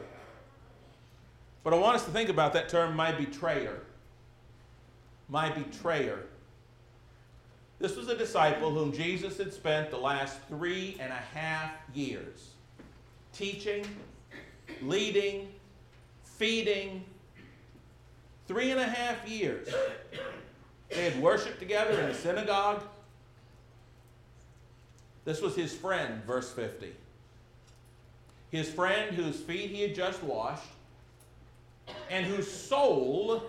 But 1.64 1.72
I 1.72 1.76
want 1.76 1.96
us 1.96 2.04
to 2.04 2.10
think 2.10 2.28
about 2.28 2.52
that 2.52 2.68
term, 2.68 2.94
my 2.94 3.10
betrayer. 3.10 3.80
My 5.30 5.50
betrayer. 5.50 6.20
This 7.78 7.96
was 7.96 8.08
a 8.08 8.16
disciple 8.16 8.70
whom 8.70 8.92
Jesus 8.92 9.38
had 9.38 9.52
spent 9.52 9.90
the 9.90 9.96
last 9.96 10.38
three 10.48 10.96
and 11.00 11.10
a 11.10 11.36
half 11.36 11.72
years 11.94 12.50
teaching, 13.32 13.84
leading, 14.80 15.48
feeding. 16.22 17.04
Three 18.46 18.70
and 18.70 18.78
a 18.78 18.86
half 18.86 19.26
years. 19.26 19.68
They 20.90 21.10
had 21.10 21.20
worshiped 21.20 21.58
together 21.58 21.98
in 21.98 22.08
the 22.08 22.14
synagogue. 22.14 22.82
This 25.24 25.40
was 25.40 25.56
his 25.56 25.74
friend, 25.74 26.22
verse 26.24 26.52
50. 26.52 26.92
His 28.50 28.70
friend 28.70 29.16
whose 29.16 29.40
feet 29.40 29.70
he 29.70 29.80
had 29.80 29.94
just 29.94 30.22
washed 30.22 30.62
and 32.10 32.24
whose 32.24 32.50
soul 32.50 33.42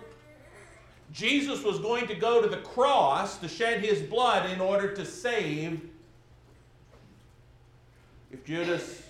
Jesus 1.12 1.64
was 1.64 1.80
going 1.80 2.08
to 2.08 2.16
go 2.16 2.42
to 2.42 2.48
the 2.48 2.58
cross 2.58 3.38
to 3.38 3.48
shed 3.48 3.84
his 3.84 4.02
blood 4.02 4.50
in 4.50 4.60
order 4.60 4.94
to 4.94 5.06
save. 5.06 5.82
If 8.32 8.44
Judas 8.44 9.04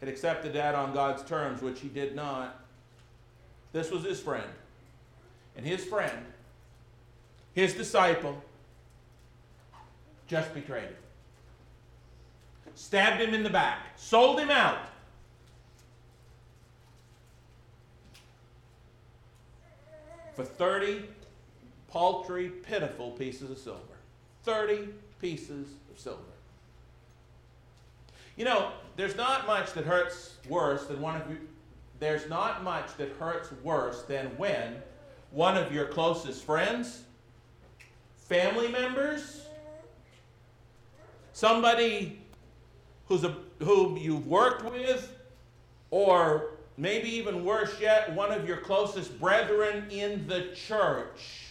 had 0.00 0.08
accepted 0.08 0.52
that 0.52 0.74
on 0.74 0.94
God's 0.94 1.24
terms, 1.24 1.62
which 1.62 1.80
he 1.80 1.88
did 1.88 2.14
not, 2.14 2.64
this 3.72 3.90
was 3.90 4.04
his 4.04 4.20
friend. 4.20 4.48
And 5.56 5.66
his 5.66 5.84
friend, 5.84 6.24
his 7.54 7.74
disciple, 7.74 8.40
just 10.28 10.54
betrayed 10.54 10.84
him. 10.84 10.96
Stabbed 12.76 13.20
him 13.20 13.34
in 13.34 13.42
the 13.42 13.50
back, 13.50 13.86
sold 13.96 14.38
him 14.38 14.50
out 14.50 14.78
for 20.38 20.44
30 20.44 21.02
paltry, 21.90 22.48
pitiful 22.48 23.10
pieces 23.10 23.50
of 23.50 23.58
silver. 23.58 23.80
30 24.44 24.88
pieces 25.20 25.66
of 25.90 25.98
silver. 25.98 26.22
You 28.36 28.44
know, 28.44 28.70
there's 28.94 29.16
not 29.16 29.48
much 29.48 29.72
that 29.72 29.84
hurts 29.84 30.36
worse 30.48 30.86
than 30.86 31.00
one 31.00 31.20
of 31.20 31.28
you. 31.28 31.38
There's 31.98 32.28
not 32.28 32.62
much 32.62 32.96
that 32.98 33.08
hurts 33.18 33.50
worse 33.64 34.02
than 34.02 34.26
when 34.36 34.76
one 35.32 35.56
of 35.56 35.72
your 35.72 35.86
closest 35.86 36.44
friends, 36.44 37.02
family 38.16 38.68
members, 38.68 39.44
somebody 41.32 42.20
who's 43.08 43.24
a, 43.24 43.34
whom 43.58 43.96
you've 43.96 44.28
worked 44.28 44.64
with, 44.70 45.12
or 45.90 46.57
maybe 46.78 47.08
even 47.10 47.44
worse 47.44 47.78
yet, 47.80 48.14
one 48.14 48.32
of 48.32 48.46
your 48.46 48.56
closest 48.56 49.18
brethren 49.20 49.84
in 49.90 50.26
the 50.28 50.46
church 50.54 51.48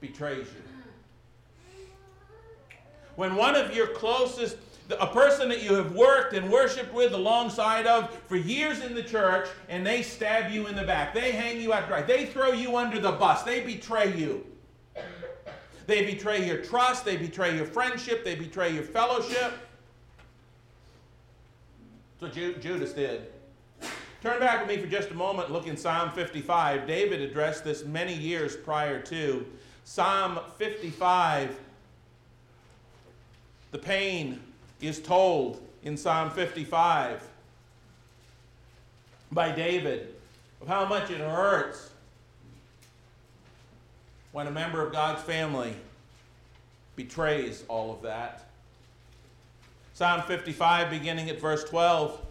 betrays 0.00 0.46
you. 0.46 0.62
When 3.14 3.36
one 3.36 3.54
of 3.56 3.74
your 3.74 3.86
closest, 3.88 4.56
a 5.00 5.06
person 5.06 5.48
that 5.48 5.62
you 5.62 5.74
have 5.74 5.94
worked 5.94 6.34
and 6.34 6.50
worshiped 6.50 6.92
with 6.92 7.12
alongside 7.14 7.86
of 7.86 8.12
for 8.26 8.36
years 8.36 8.80
in 8.80 8.94
the 8.94 9.02
church, 9.02 9.48
and 9.68 9.86
they 9.86 10.02
stab 10.02 10.52
you 10.52 10.66
in 10.66 10.76
the 10.76 10.84
back, 10.84 11.14
they 11.14 11.32
hang 11.32 11.60
you 11.60 11.72
out 11.72 11.88
dry, 11.88 12.02
they 12.02 12.26
throw 12.26 12.52
you 12.52 12.76
under 12.76 13.00
the 13.00 13.12
bus, 13.12 13.42
they 13.42 13.60
betray 13.60 14.16
you. 14.16 14.44
They 15.86 16.04
betray 16.04 16.46
your 16.46 16.58
trust, 16.58 17.04
they 17.04 17.16
betray 17.16 17.56
your 17.56 17.64
friendship, 17.64 18.24
they 18.24 18.34
betray 18.34 18.72
your 18.74 18.82
fellowship. 18.82 19.52
That's 22.20 22.36
what 22.36 22.60
Judas 22.60 22.92
did. 22.92 23.28
Turn 24.22 24.40
back 24.40 24.66
with 24.66 24.76
me 24.76 24.82
for 24.82 24.90
just 24.90 25.10
a 25.10 25.14
moment, 25.14 25.52
look 25.52 25.66
in 25.66 25.76
Psalm 25.76 26.10
55. 26.10 26.86
David 26.86 27.20
addressed 27.20 27.62
this 27.64 27.84
many 27.84 28.14
years 28.14 28.56
prior 28.56 29.00
to. 29.02 29.46
Psalm 29.84 30.40
55 30.58 31.56
the 33.70 33.78
pain 33.78 34.40
is 34.80 35.00
told 35.00 35.60
in 35.82 35.96
Psalm 35.96 36.30
55 36.30 37.22
by 39.30 39.52
David 39.52 40.14
of 40.62 40.68
how 40.68 40.86
much 40.86 41.10
it 41.10 41.18
hurts 41.18 41.90
when 44.32 44.46
a 44.46 44.50
member 44.50 44.84
of 44.84 44.92
God's 44.92 45.22
family 45.22 45.74
betrays 46.96 47.64
all 47.68 47.92
of 47.92 48.02
that. 48.02 48.47
Psalm 49.98 50.22
55, 50.22 50.90
beginning 50.90 51.28
at 51.28 51.40
verse 51.40 51.64
12. 51.64 52.24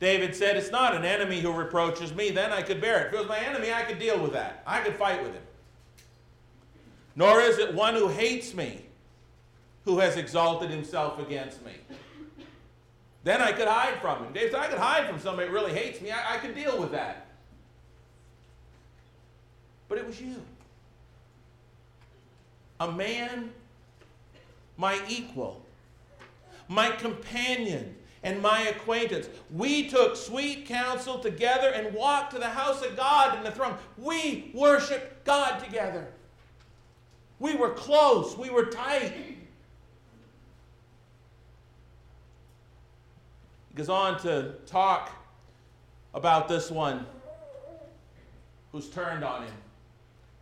David 0.00 0.34
said, 0.34 0.56
It's 0.56 0.70
not 0.70 0.94
an 0.94 1.04
enemy 1.04 1.38
who 1.38 1.52
reproaches 1.52 2.14
me, 2.14 2.30
then 2.30 2.50
I 2.50 2.62
could 2.62 2.80
bear 2.80 3.00
it. 3.00 3.06
If 3.08 3.12
it 3.12 3.18
was 3.18 3.28
my 3.28 3.38
enemy, 3.40 3.74
I 3.74 3.82
could 3.82 3.98
deal 3.98 4.18
with 4.18 4.32
that. 4.32 4.62
I 4.66 4.80
could 4.80 4.96
fight 4.96 5.22
with 5.22 5.34
him. 5.34 5.42
Nor 7.14 7.42
is 7.42 7.58
it 7.58 7.74
one 7.74 7.92
who 7.92 8.08
hates 8.08 8.54
me 8.54 8.86
who 9.84 9.98
has 9.98 10.16
exalted 10.16 10.70
himself 10.70 11.18
against 11.18 11.62
me. 11.62 11.72
Then 13.22 13.42
I 13.42 13.52
could 13.52 13.68
hide 13.68 14.00
from 14.00 14.24
him. 14.24 14.32
David 14.32 14.52
said, 14.52 14.60
I 14.60 14.68
could 14.68 14.78
hide 14.78 15.06
from 15.10 15.20
somebody 15.20 15.48
who 15.48 15.54
really 15.54 15.74
hates 15.74 16.00
me. 16.00 16.10
I, 16.10 16.36
I 16.36 16.38
could 16.38 16.54
deal 16.54 16.80
with 16.80 16.92
that. 16.92 17.26
But 19.90 19.98
it 19.98 20.06
was 20.06 20.18
you. 20.18 20.40
A 22.80 22.90
man, 22.90 23.50
my 24.78 24.98
equal, 25.06 25.62
my 26.68 26.90
companion, 26.90 27.96
and 28.22 28.40
my 28.42 28.62
acquaintance. 28.62 29.28
We 29.50 29.88
took 29.88 30.16
sweet 30.16 30.66
counsel 30.66 31.18
together 31.18 31.68
and 31.68 31.94
walked 31.94 32.32
to 32.32 32.38
the 32.38 32.48
house 32.48 32.82
of 32.82 32.96
God 32.96 33.38
in 33.38 33.44
the 33.44 33.50
throne. 33.50 33.76
We 33.96 34.50
worshiped 34.54 35.24
God 35.24 35.58
together. 35.62 36.08
We 37.38 37.54
were 37.54 37.70
close, 37.70 38.36
we 38.36 38.50
were 38.50 38.66
tight. 38.66 39.12
He 43.68 43.74
goes 43.74 43.88
on 43.88 44.18
to 44.20 44.56
talk 44.66 45.12
about 46.14 46.48
this 46.48 46.70
one 46.70 47.06
who's 48.72 48.88
turned 48.88 49.22
on 49.22 49.44
him. 49.44 49.54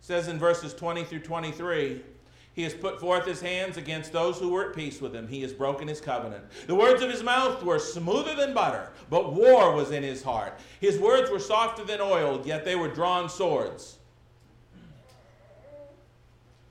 Says 0.01 0.27
in 0.27 0.39
verses 0.39 0.73
20 0.73 1.03
through 1.03 1.19
23 1.19 2.01
he 2.57 2.63
has 2.63 2.73
put 2.73 2.99
forth 2.99 3.23
his 3.23 3.39
hands 3.39 3.77
against 3.77 4.11
those 4.11 4.39
who 4.39 4.49
were 4.49 4.69
at 4.69 4.75
peace 4.75 4.99
with 4.99 5.13
him. 5.13 5.27
He 5.27 5.43
has 5.43 5.53
broken 5.53 5.87
his 5.87 6.01
covenant. 6.01 6.43
The 6.65 6.73
words 6.73 7.03
of 7.03 7.11
his 7.11 7.21
mouth 7.21 7.61
were 7.61 7.77
smoother 7.77 8.33
than 8.33 8.55
butter, 8.55 8.91
but 9.11 9.31
war 9.31 9.75
was 9.75 9.91
in 9.91 10.01
his 10.01 10.23
heart. 10.23 10.59
His 10.81 10.97
words 10.97 11.29
were 11.29 11.37
softer 11.39 11.85
than 11.85 12.01
oil, 12.01 12.41
yet 12.43 12.65
they 12.65 12.75
were 12.75 12.87
drawn 12.87 13.29
swords. 13.29 13.99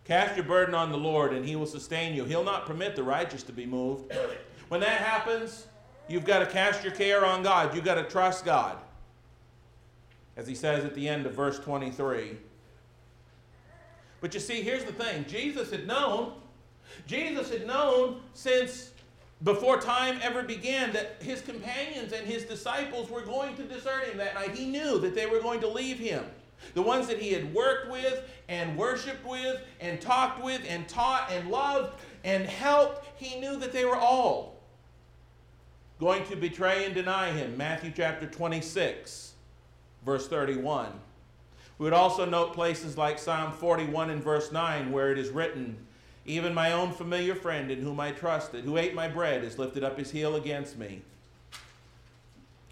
Cast 0.05 0.35
your 0.35 0.45
burden 0.45 0.75
on 0.75 0.91
the 0.91 0.99
Lord, 0.99 1.33
and 1.33 1.47
he 1.47 1.55
will 1.55 1.67
sustain 1.67 2.17
you. 2.17 2.25
He'll 2.25 2.43
not 2.43 2.67
permit 2.67 2.97
the 2.97 3.05
righteous 3.05 3.45
to 3.45 3.53
be 3.53 3.65
moved. 3.65 4.13
When 4.67 4.81
that 4.81 5.01
happens, 5.01 5.69
you've 6.09 6.25
got 6.25 6.41
to 6.41 6.47
cast 6.47 6.83
your 6.83 6.95
care 6.95 7.25
on 7.25 7.45
God. 7.45 7.77
You've 7.77 7.85
got 7.85 7.95
to 7.95 8.03
trust 8.03 8.45
God. 8.45 8.77
As 10.37 10.49
he 10.49 10.57
says 10.57 10.85
at 10.85 10.97
the 10.97 11.09
end 11.09 11.27
of 11.27 11.35
verse 11.35 11.61
23. 11.61 12.39
But 14.27 14.35
you 14.35 14.41
see, 14.41 14.61
here's 14.61 14.83
the 14.83 14.93
thing 14.93 15.25
Jesus 15.29 15.71
had 15.71 15.87
known, 15.87 16.33
Jesus 17.07 17.49
had 17.49 17.65
known 17.65 18.23
since 18.35 18.91
before 19.45 19.81
time 19.81 20.19
ever 20.21 20.43
began 20.43 20.93
that 20.95 21.19
his 21.21 21.43
companions 21.43 22.13
and 22.13 22.27
his 22.27 22.43
disciples 22.43 23.09
were 23.09 23.21
going 23.21 23.55
to 23.55 23.63
desert 23.63 24.07
him 24.07 24.19
that 24.19 24.35
night. 24.35 24.57
He 24.57 24.67
knew 24.67 24.99
that 24.99 25.15
they 25.15 25.27
were 25.27 25.39
going 25.39 25.61
to 25.61 25.69
leave 25.69 26.01
him. 26.01 26.25
The 26.75 26.83
ones 26.83 27.07
that 27.07 27.21
he 27.21 27.35
had 27.35 27.55
worked 27.55 27.89
with 27.89 28.29
and 28.49 28.77
worshiped 28.77 29.25
with 29.25 29.61
and 29.81 30.01
talked 30.01 30.43
with 30.43 30.61
and 30.69 30.89
taught 30.89 31.31
and 31.31 31.49
loved 31.49 31.97
and 32.25 32.47
helped, 32.47 33.07
he 33.23 33.39
knew 33.39 33.57
that 33.59 33.73
they 33.73 33.85
were 33.85 33.95
all 33.95 34.57
going 36.01 36.25
to 36.25 36.35
betray 36.35 36.85
and 36.85 36.97
deny 36.97 37.31
him. 37.31 37.57
Matthew 37.57 37.93
chapter 37.95 38.27
26, 38.27 39.35
verse 40.05 40.27
31. 40.27 40.89
We 41.79 41.85
would 41.85 41.93
also 41.93 42.25
note 42.25 42.55
places 42.55 42.97
like 42.97 43.19
Psalm 43.19 43.53
41 43.53 44.11
and 44.11 44.23
verse 44.23 44.51
9, 44.51 44.91
where 44.93 45.13
it 45.13 45.19
is 45.19 45.29
written, 45.29 45.77
Even 46.25 46.55
my 46.55 46.73
own 46.73 46.91
familiar 46.91 47.35
friend 47.35 47.71
in 47.71 47.83
whom 47.83 48.01
I 48.01 48.13
trusted, 48.13 48.65
who 48.65 48.79
ate 48.79 48.95
my 48.95 49.09
bread, 49.09 49.45
has 49.45 49.59
lifted 49.59 49.85
up 49.85 49.99
his 49.99 50.11
heel 50.11 50.37
against 50.37 50.79
me, 50.79 51.03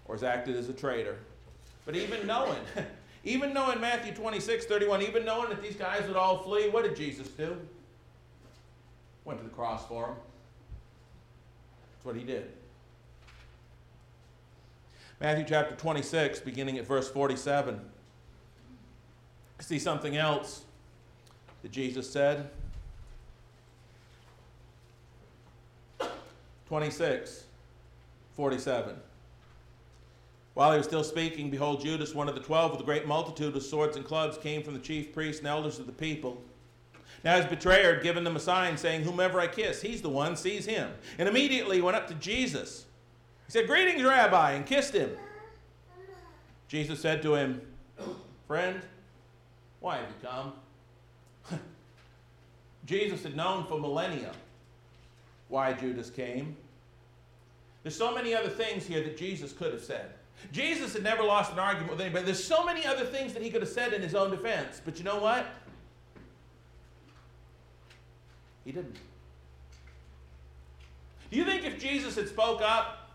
or 0.05 0.15
has 0.15 0.23
acted 0.23 0.55
as 0.55 0.69
a 0.69 0.73
traitor. 0.73 1.17
But 1.85 1.95
even 1.95 2.25
knowing, 2.25 2.57
even 3.23 3.53
knowing 3.53 3.79
Matthew 3.79 4.13
26, 4.13 4.65
31, 4.65 5.03
even 5.03 5.23
knowing 5.23 5.49
that 5.49 5.61
these 5.61 5.75
guys 5.75 6.07
would 6.07 6.17
all 6.17 6.39
flee, 6.39 6.69
what 6.69 6.83
did 6.83 6.95
Jesus 6.95 7.27
do? 7.27 7.55
Went 9.23 9.39
to 9.39 9.45
the 9.45 9.51
cross 9.53 9.87
for 9.87 10.07
them. 10.07 10.15
That's 11.91 12.05
what 12.05 12.15
he 12.15 12.23
did. 12.23 12.51
Matthew 15.21 15.45
chapter 15.47 15.75
26, 15.75 16.39
beginning 16.39 16.79
at 16.79 16.87
verse 16.87 17.09
47 17.09 17.79
see 19.59 19.79
something 19.79 20.17
else 20.17 20.63
that 21.61 21.71
Jesus 21.71 22.09
said. 22.09 22.49
26, 26.67 27.43
47. 28.35 28.95
While 30.55 30.71
he 30.71 30.77
was 30.77 30.87
still 30.87 31.03
speaking, 31.03 31.49
behold, 31.49 31.81
Judas, 31.81 32.15
one 32.15 32.29
of 32.29 32.35
the 32.35 32.41
twelve, 32.41 32.71
with 32.71 32.79
a 32.79 32.85
great 32.85 33.05
multitude 33.05 33.53
with 33.53 33.65
swords 33.65 33.97
and 33.97 34.05
clubs, 34.05 34.37
came 34.37 34.63
from 34.63 34.73
the 34.73 34.79
chief 34.79 35.13
priests 35.13 35.39
and 35.39 35.47
elders 35.47 35.79
of 35.79 35.85
the 35.85 35.91
people. 35.91 36.41
Now 37.23 37.37
his 37.37 37.45
betrayer 37.45 37.95
had 37.95 38.03
given 38.03 38.23
them 38.23 38.35
a 38.35 38.39
sign, 38.39 38.77
saying, 38.77 39.03
Whomever 39.03 39.39
I 39.39 39.47
kiss, 39.47 39.81
he's 39.81 40.01
the 40.01 40.09
one, 40.09 40.35
seize 40.35 40.65
him. 40.65 40.91
And 41.17 41.27
immediately 41.27 41.77
he 41.77 41.81
went 41.81 41.97
up 41.97 42.07
to 42.07 42.13
Jesus. 42.15 42.85
He 43.47 43.51
said, 43.51 43.67
Greetings, 43.67 44.03
Rabbi, 44.03 44.51
and 44.51 44.65
kissed 44.65 44.93
him. 44.93 45.11
Jesus 46.67 46.99
said 46.99 47.21
to 47.23 47.35
him, 47.35 47.61
Friend, 48.47 48.81
why 49.85 49.97
have 49.97 50.07
you 50.07 50.27
come? 50.27 50.53
Jesus 52.87 53.21
had 53.21 53.35
known 53.35 53.67
for 53.67 53.79
millennia 53.79 54.31
why 55.47 55.73
Judas 55.73 56.09
came. 56.09 56.57
There's 57.83 57.95
so 57.95 58.11
many 58.11 58.33
other 58.33 58.49
things 58.49 58.87
here 58.87 59.03
that 59.03 59.15
Jesus 59.15 59.53
could 59.53 59.71
have 59.71 59.83
said. 59.83 60.09
Jesus 60.51 60.93
had 60.93 61.03
never 61.03 61.21
lost 61.21 61.53
an 61.53 61.59
argument 61.59 61.91
with 61.91 62.01
anybody. 62.01 62.25
There's 62.25 62.43
so 62.43 62.65
many 62.65 62.83
other 62.83 63.05
things 63.05 63.31
that 63.33 63.43
he 63.43 63.51
could 63.51 63.61
have 63.61 63.69
said 63.69 63.93
in 63.93 64.01
his 64.01 64.15
own 64.15 64.31
defense. 64.31 64.81
But 64.83 64.97
you 64.97 65.03
know 65.03 65.19
what? 65.19 65.45
He 68.63 68.71
didn't. 68.71 68.95
Do 71.29 71.37
you 71.37 71.45
think 71.45 71.63
if 71.63 71.79
Jesus 71.79 72.15
had 72.15 72.27
spoke 72.27 72.63
up 72.63 73.11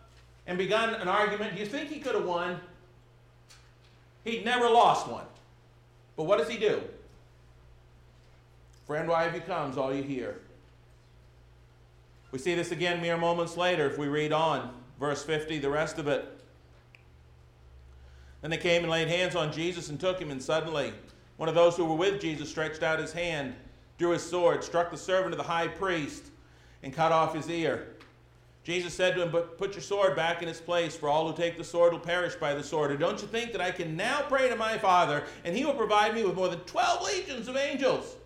and 0.46 0.56
begun 0.56 0.94
an 0.94 1.08
argument, 1.08 1.54
do 1.54 1.60
you 1.60 1.66
think 1.66 1.90
he 1.90 1.98
could 1.98 2.14
have 2.14 2.26
won? 2.26 2.60
He'd 4.22 4.44
never 4.44 4.70
lost 4.70 5.08
one. 5.08 5.24
But 6.20 6.26
what 6.26 6.36
does 6.38 6.50
he 6.50 6.58
do? 6.58 6.82
Friend, 8.86 9.08
why 9.08 9.22
have 9.22 9.34
you 9.34 9.40
come? 9.40 9.70
Is 9.70 9.78
all 9.78 9.90
you 9.90 10.02
hear. 10.02 10.38
We 12.30 12.38
see 12.38 12.54
this 12.54 12.72
again 12.72 13.00
mere 13.00 13.16
moments 13.16 13.56
later 13.56 13.88
if 13.88 13.96
we 13.96 14.06
read 14.06 14.30
on. 14.30 14.70
Verse 14.98 15.24
50, 15.24 15.60
the 15.60 15.70
rest 15.70 15.98
of 15.98 16.08
it. 16.08 16.28
Then 18.42 18.50
they 18.50 18.58
came 18.58 18.82
and 18.82 18.90
laid 18.90 19.08
hands 19.08 19.34
on 19.34 19.50
Jesus 19.50 19.88
and 19.88 19.98
took 19.98 20.20
him, 20.20 20.30
and 20.30 20.42
suddenly 20.42 20.92
one 21.38 21.48
of 21.48 21.54
those 21.54 21.74
who 21.74 21.86
were 21.86 21.94
with 21.94 22.20
Jesus 22.20 22.50
stretched 22.50 22.82
out 22.82 22.98
his 22.98 23.14
hand, 23.14 23.54
drew 23.96 24.10
his 24.10 24.22
sword, 24.22 24.62
struck 24.62 24.90
the 24.90 24.98
servant 24.98 25.32
of 25.32 25.38
the 25.38 25.44
high 25.44 25.68
priest, 25.68 26.24
and 26.82 26.92
cut 26.92 27.12
off 27.12 27.34
his 27.34 27.48
ear. 27.48 27.94
Jesus 28.62 28.92
said 28.92 29.14
to 29.14 29.22
him, 29.22 29.30
But 29.30 29.56
put 29.56 29.72
your 29.72 29.82
sword 29.82 30.14
back 30.14 30.42
in 30.42 30.48
its 30.48 30.60
place, 30.60 30.94
for 30.94 31.08
all 31.08 31.30
who 31.30 31.36
take 31.36 31.56
the 31.56 31.64
sword 31.64 31.92
will 31.92 32.00
perish 32.00 32.34
by 32.34 32.54
the 32.54 32.62
sword. 32.62 32.90
Or 32.90 32.96
don't 32.96 33.20
you 33.20 33.26
think 33.26 33.52
that 33.52 33.60
I 33.60 33.70
can 33.70 33.96
now 33.96 34.22
pray 34.22 34.48
to 34.48 34.56
my 34.56 34.76
Father, 34.76 35.24
and 35.44 35.56
he 35.56 35.64
will 35.64 35.74
provide 35.74 36.14
me 36.14 36.24
with 36.24 36.34
more 36.34 36.48
than 36.48 36.60
12 36.60 37.02
legions 37.02 37.48
of 37.48 37.56
angels? 37.56 38.16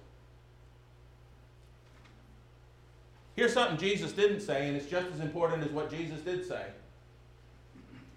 Here's 3.37 3.53
something 3.53 3.79
Jesus 3.79 4.12
didn't 4.12 4.40
say, 4.40 4.68
and 4.68 4.77
it's 4.77 4.87
just 4.87 5.09
as 5.12 5.20
important 5.20 5.64
as 5.64 5.70
what 5.70 5.90
Jesus 5.90 6.20
did 6.20 6.47
say. 6.47 6.66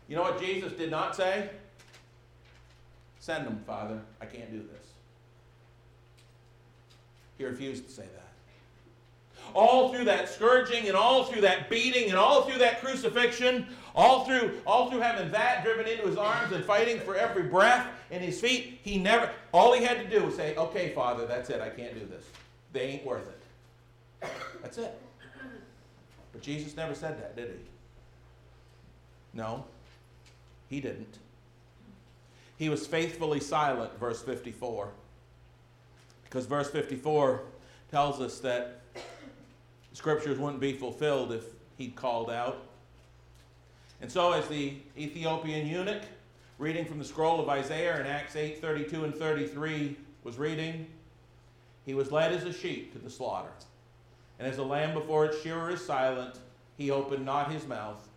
You 0.08 0.16
know 0.16 0.22
what 0.24 0.40
Jesus 0.42 0.74
did 0.74 0.90
not 0.90 1.16
say? 1.16 1.50
Send 3.20 3.46
them, 3.46 3.62
Father. 3.66 4.00
I 4.22 4.26
can't 4.26 4.52
do 4.52 4.60
this. 4.60 4.88
He 7.38 7.46
refused 7.46 7.86
to 7.88 7.92
say 7.92 8.04
that 8.04 8.27
all 9.54 9.94
through 9.94 10.06
that 10.06 10.30
scourging 10.30 10.88
and 10.88 10.96
all 10.96 11.26
through 11.26 11.42
that 11.42 11.70
beating 11.70 12.10
and 12.10 12.18
all 12.18 12.44
through 12.44 12.60
that 12.60 12.82
crucifixion, 12.82 13.68
all 13.96 14.26
through 14.26 14.60
all 14.66 14.90
through 14.90 15.00
having 15.00 15.32
that 15.32 15.64
driven 15.64 15.88
into 15.88 16.08
his 16.08 16.18
arms 16.18 16.52
and 16.54 16.64
fighting 16.64 17.00
for 17.00 17.16
every 17.16 17.44
breath 17.44 17.88
in 18.12 18.22
his 18.22 18.40
feet, 18.40 18.80
he 18.84 18.98
never 18.98 19.32
all 19.52 19.74
he 19.74 19.84
had 19.84 19.98
to 19.98 20.10
do 20.10 20.26
was 20.26 20.36
say, 20.36 20.56
"Okay, 20.56 20.94
Father, 20.94 21.26
that's 21.26 21.50
it. 21.50 21.62
I 21.62 21.70
can't 21.70 21.94
do 21.94 22.06
this. 22.06 22.26
They 22.74 22.82
ain't 22.82 23.06
worth 23.06 23.28
it." 23.28 24.30
That's 24.62 24.78
it. 24.78 25.00
But 26.32 26.42
Jesus 26.42 26.76
never 26.76 26.94
said 26.94 27.20
that, 27.20 27.36
did 27.36 27.50
he? 27.50 27.60
No. 29.34 29.66
He 30.70 30.82
didn't. 30.82 31.18
He 32.58 32.70
was 32.70 32.86
faithfully 32.86 33.40
silent, 33.40 33.98
verse 34.00 34.22
54. 34.22 34.90
Because 36.24 36.46
verse 36.46 36.70
54 36.70 37.42
tells 37.90 38.20
us 38.20 38.40
that 38.40 38.82
scriptures 39.98 40.38
wouldn't 40.38 40.62
be 40.62 40.74
fulfilled 40.74 41.32
if 41.32 41.44
he'd 41.76 41.96
called 41.96 42.30
out. 42.30 42.68
And 44.00 44.12
so, 44.12 44.32
as 44.32 44.48
the 44.48 44.76
Ethiopian 44.96 45.66
eunuch, 45.66 46.04
reading 46.60 46.86
from 46.86 47.00
the 47.00 47.04
scroll 47.04 47.40
of 47.40 47.50
Isaiah 47.50 48.00
in 48.00 48.06
Acts 48.06 48.36
8 48.36 48.62
32 48.62 49.06
and 49.06 49.16
33, 49.16 49.98
was 50.24 50.38
reading, 50.38 50.86
he 51.84 51.96
was 51.96 52.12
led 52.12 52.32
as 52.32 52.44
a 52.44 52.54
sheep 52.54 52.94
to 52.94 53.00
the 53.00 53.10
slaughter. 53.10 53.50
And 54.38 54.48
as 54.48 54.60
a 54.60 54.64
lamb 54.64 54.94
before 54.94 55.26
its 55.26 55.42
shearer 55.42 55.72
is 55.72 55.84
silent, 55.84 56.36
he 56.78 56.92
opened 56.92 57.26
not 57.26 57.52
his 57.52 57.66
mouth. 57.66 58.08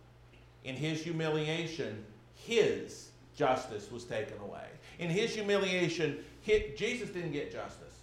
In 0.63 0.75
his 0.75 1.01
humiliation, 1.01 2.05
his 2.35 3.09
justice 3.35 3.89
was 3.89 4.03
taken 4.03 4.37
away. 4.39 4.67
In 4.99 5.09
his 5.09 5.33
humiliation, 5.33 6.23
Jesus 6.45 7.09
didn't 7.09 7.31
get 7.31 7.51
justice. 7.51 8.00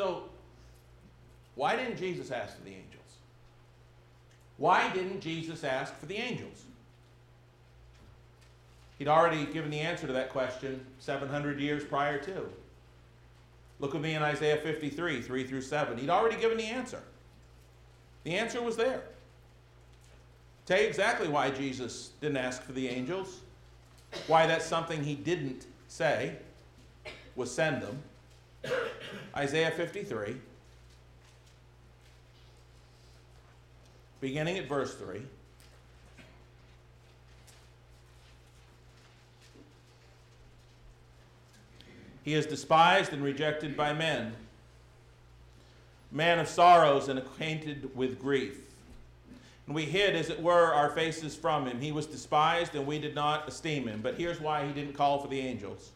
So, 0.00 0.22
why 1.56 1.76
didn't 1.76 1.98
Jesus 1.98 2.30
ask 2.30 2.56
for 2.56 2.64
the 2.64 2.70
angels? 2.70 3.18
Why 4.56 4.90
didn't 4.94 5.20
Jesus 5.20 5.62
ask 5.62 5.94
for 5.94 6.06
the 6.06 6.16
angels? 6.16 6.64
He'd 8.98 9.08
already 9.08 9.44
given 9.44 9.70
the 9.70 9.80
answer 9.80 10.06
to 10.06 10.12
that 10.14 10.30
question 10.30 10.86
700 11.00 11.60
years 11.60 11.84
prior 11.84 12.16
to. 12.16 12.48
Look 13.78 13.92
with 13.92 14.00
me 14.00 14.14
in 14.14 14.22
Isaiah 14.22 14.56
53, 14.56 15.20
3 15.20 15.46
through 15.46 15.60
7. 15.60 15.98
He'd 15.98 16.08
already 16.08 16.40
given 16.40 16.56
the 16.56 16.64
answer. 16.64 17.02
The 18.24 18.36
answer 18.36 18.62
was 18.62 18.78
there. 18.78 19.02
Tell 20.64 20.80
you 20.80 20.86
exactly 20.86 21.28
why 21.28 21.50
Jesus 21.50 22.12
didn't 22.22 22.38
ask 22.38 22.62
for 22.62 22.72
the 22.72 22.88
angels, 22.88 23.40
why 24.28 24.46
that's 24.46 24.64
something 24.64 25.04
he 25.04 25.14
didn't 25.14 25.66
say 25.88 26.36
was 27.36 27.54
send 27.54 27.82
them. 27.82 28.02
Isaiah 29.36 29.70
53, 29.70 30.36
beginning 34.20 34.58
at 34.58 34.68
verse 34.68 34.94
3. 34.94 35.22
He 42.22 42.34
is 42.34 42.46
despised 42.46 43.12
and 43.12 43.24
rejected 43.24 43.76
by 43.76 43.92
men, 43.92 44.34
man 46.12 46.38
of 46.38 46.48
sorrows 46.48 47.08
and 47.08 47.18
acquainted 47.18 47.94
with 47.96 48.20
grief. 48.20 48.58
And 49.66 49.74
we 49.74 49.84
hid, 49.84 50.16
as 50.16 50.30
it 50.30 50.42
were, 50.42 50.74
our 50.74 50.90
faces 50.90 51.34
from 51.36 51.66
him. 51.66 51.80
He 51.80 51.92
was 51.92 52.06
despised, 52.06 52.74
and 52.74 52.86
we 52.86 52.98
did 52.98 53.14
not 53.14 53.48
esteem 53.48 53.86
him. 53.86 54.00
But 54.02 54.16
here's 54.16 54.40
why 54.40 54.66
he 54.66 54.72
didn't 54.72 54.94
call 54.94 55.20
for 55.22 55.28
the 55.28 55.38
angels 55.38 55.92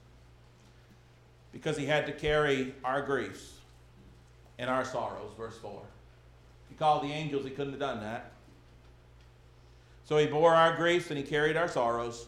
because 1.55 1.79
he 1.79 1.87
had 1.87 2.05
to 2.05 2.12
carry 2.12 2.75
our 2.85 3.01
griefs 3.01 3.53
and 4.59 4.69
our 4.69 4.85
sorrows. 4.85 5.31
Verse 5.38 5.57
4. 5.57 5.71
If 5.71 6.69
he 6.69 6.75
called 6.75 7.05
the 7.05 7.12
angels, 7.12 7.45
he 7.45 7.51
couldn't 7.51 7.73
have 7.73 7.81
done 7.81 8.01
that. 8.01 8.33
So 10.05 10.19
he 10.19 10.27
bore 10.27 10.55
our 10.55 10.77
griefs 10.77 11.09
and 11.09 11.17
he 11.17 11.25
carried 11.25 11.57
our 11.57 11.69
sorrows. 11.69 12.27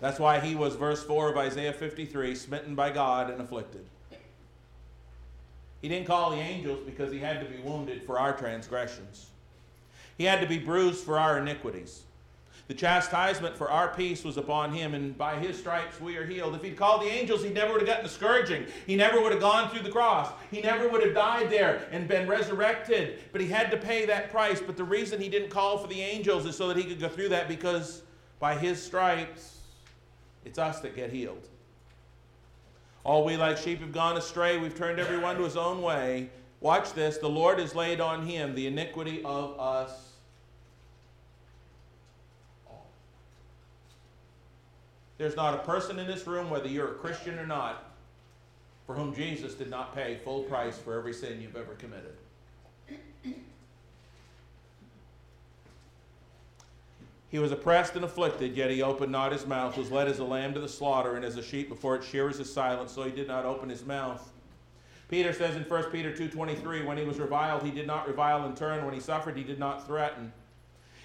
That's 0.00 0.18
why 0.18 0.40
he 0.40 0.56
was, 0.56 0.74
verse 0.74 1.04
4 1.04 1.30
of 1.30 1.36
Isaiah 1.36 1.72
53, 1.72 2.34
smitten 2.34 2.74
by 2.74 2.90
God 2.90 3.30
and 3.30 3.40
afflicted. 3.40 3.84
He 5.82 5.88
didn't 5.88 6.06
call 6.06 6.30
the 6.30 6.38
angels 6.38 6.80
because 6.84 7.12
he 7.12 7.18
had 7.18 7.38
to 7.40 7.46
be 7.46 7.62
wounded 7.62 8.02
for 8.04 8.18
our 8.18 8.36
transgressions. 8.36 9.26
He 10.16 10.24
had 10.24 10.40
to 10.40 10.46
be 10.46 10.58
bruised 10.58 11.04
for 11.04 11.18
our 11.18 11.38
iniquities. 11.38 12.02
The 12.72 12.78
chastisement 12.78 13.54
for 13.54 13.70
our 13.70 13.88
peace 13.88 14.24
was 14.24 14.38
upon 14.38 14.72
him, 14.72 14.94
and 14.94 15.14
by 15.18 15.38
his 15.38 15.58
stripes 15.58 16.00
we 16.00 16.16
are 16.16 16.24
healed. 16.24 16.54
If 16.54 16.62
he'd 16.62 16.74
called 16.74 17.02
the 17.02 17.12
angels, 17.12 17.44
he 17.44 17.50
never 17.50 17.72
would 17.72 17.82
have 17.82 17.86
gotten 17.86 18.04
the 18.04 18.08
scourging. 18.08 18.64
He 18.86 18.96
never 18.96 19.20
would 19.20 19.30
have 19.30 19.42
gone 19.42 19.68
through 19.68 19.82
the 19.82 19.90
cross. 19.90 20.32
He 20.50 20.62
never 20.62 20.88
would 20.88 21.04
have 21.04 21.12
died 21.12 21.50
there 21.50 21.86
and 21.92 22.08
been 22.08 22.26
resurrected. 22.26 23.24
But 23.30 23.42
he 23.42 23.46
had 23.46 23.70
to 23.72 23.76
pay 23.76 24.06
that 24.06 24.30
price. 24.30 24.62
But 24.62 24.78
the 24.78 24.84
reason 24.84 25.20
he 25.20 25.28
didn't 25.28 25.50
call 25.50 25.76
for 25.76 25.86
the 25.86 26.00
angels 26.00 26.46
is 26.46 26.56
so 26.56 26.66
that 26.68 26.78
he 26.78 26.84
could 26.84 26.98
go 26.98 27.10
through 27.10 27.28
that 27.28 27.46
because 27.46 28.04
by 28.40 28.56
his 28.56 28.82
stripes, 28.82 29.58
it's 30.46 30.58
us 30.58 30.80
that 30.80 30.96
get 30.96 31.12
healed. 31.12 31.46
All 33.04 33.22
we 33.22 33.36
like 33.36 33.58
sheep 33.58 33.80
have 33.80 33.92
gone 33.92 34.16
astray. 34.16 34.56
We've 34.56 34.74
turned 34.74 34.98
everyone 34.98 35.36
to 35.36 35.42
his 35.42 35.58
own 35.58 35.82
way. 35.82 36.30
Watch 36.60 36.94
this. 36.94 37.18
The 37.18 37.28
Lord 37.28 37.58
has 37.58 37.74
laid 37.74 38.00
on 38.00 38.24
him 38.26 38.54
the 38.54 38.66
iniquity 38.66 39.22
of 39.26 39.60
us 39.60 40.11
There's 45.22 45.36
not 45.36 45.54
a 45.54 45.58
person 45.58 46.00
in 46.00 46.08
this 46.08 46.26
room, 46.26 46.50
whether 46.50 46.66
you're 46.66 46.90
a 46.90 46.94
Christian 46.94 47.38
or 47.38 47.46
not, 47.46 47.92
for 48.88 48.96
whom 48.96 49.14
Jesus 49.14 49.54
did 49.54 49.70
not 49.70 49.94
pay 49.94 50.16
full 50.16 50.42
price 50.42 50.76
for 50.76 50.98
every 50.98 51.12
sin 51.12 51.40
you've 51.40 51.54
ever 51.54 51.74
committed. 51.74 52.16
He 57.28 57.38
was 57.38 57.52
oppressed 57.52 57.94
and 57.94 58.04
afflicted, 58.04 58.56
yet 58.56 58.72
he 58.72 58.82
opened 58.82 59.12
not 59.12 59.30
his 59.30 59.46
mouth, 59.46 59.76
was 59.76 59.92
led 59.92 60.08
as 60.08 60.18
a 60.18 60.24
lamb 60.24 60.54
to 60.54 60.60
the 60.60 60.68
slaughter, 60.68 61.14
and 61.14 61.24
as 61.24 61.36
a 61.36 61.42
sheep 61.42 61.68
before 61.68 61.94
its 61.94 62.08
shearers 62.08 62.40
is 62.40 62.52
silent, 62.52 62.90
so 62.90 63.04
he 63.04 63.12
did 63.12 63.28
not 63.28 63.44
open 63.44 63.68
his 63.68 63.84
mouth. 63.84 64.28
Peter 65.08 65.32
says 65.32 65.54
in 65.54 65.62
1 65.62 65.84
Peter 65.92 66.10
2.23, 66.10 66.84
when 66.84 66.98
he 66.98 67.04
was 67.04 67.20
reviled, 67.20 67.62
he 67.62 67.70
did 67.70 67.86
not 67.86 68.08
revile 68.08 68.44
in 68.46 68.56
turn. 68.56 68.84
When 68.84 68.92
he 68.92 68.98
suffered, 68.98 69.36
he 69.36 69.44
did 69.44 69.60
not 69.60 69.86
threaten. 69.86 70.32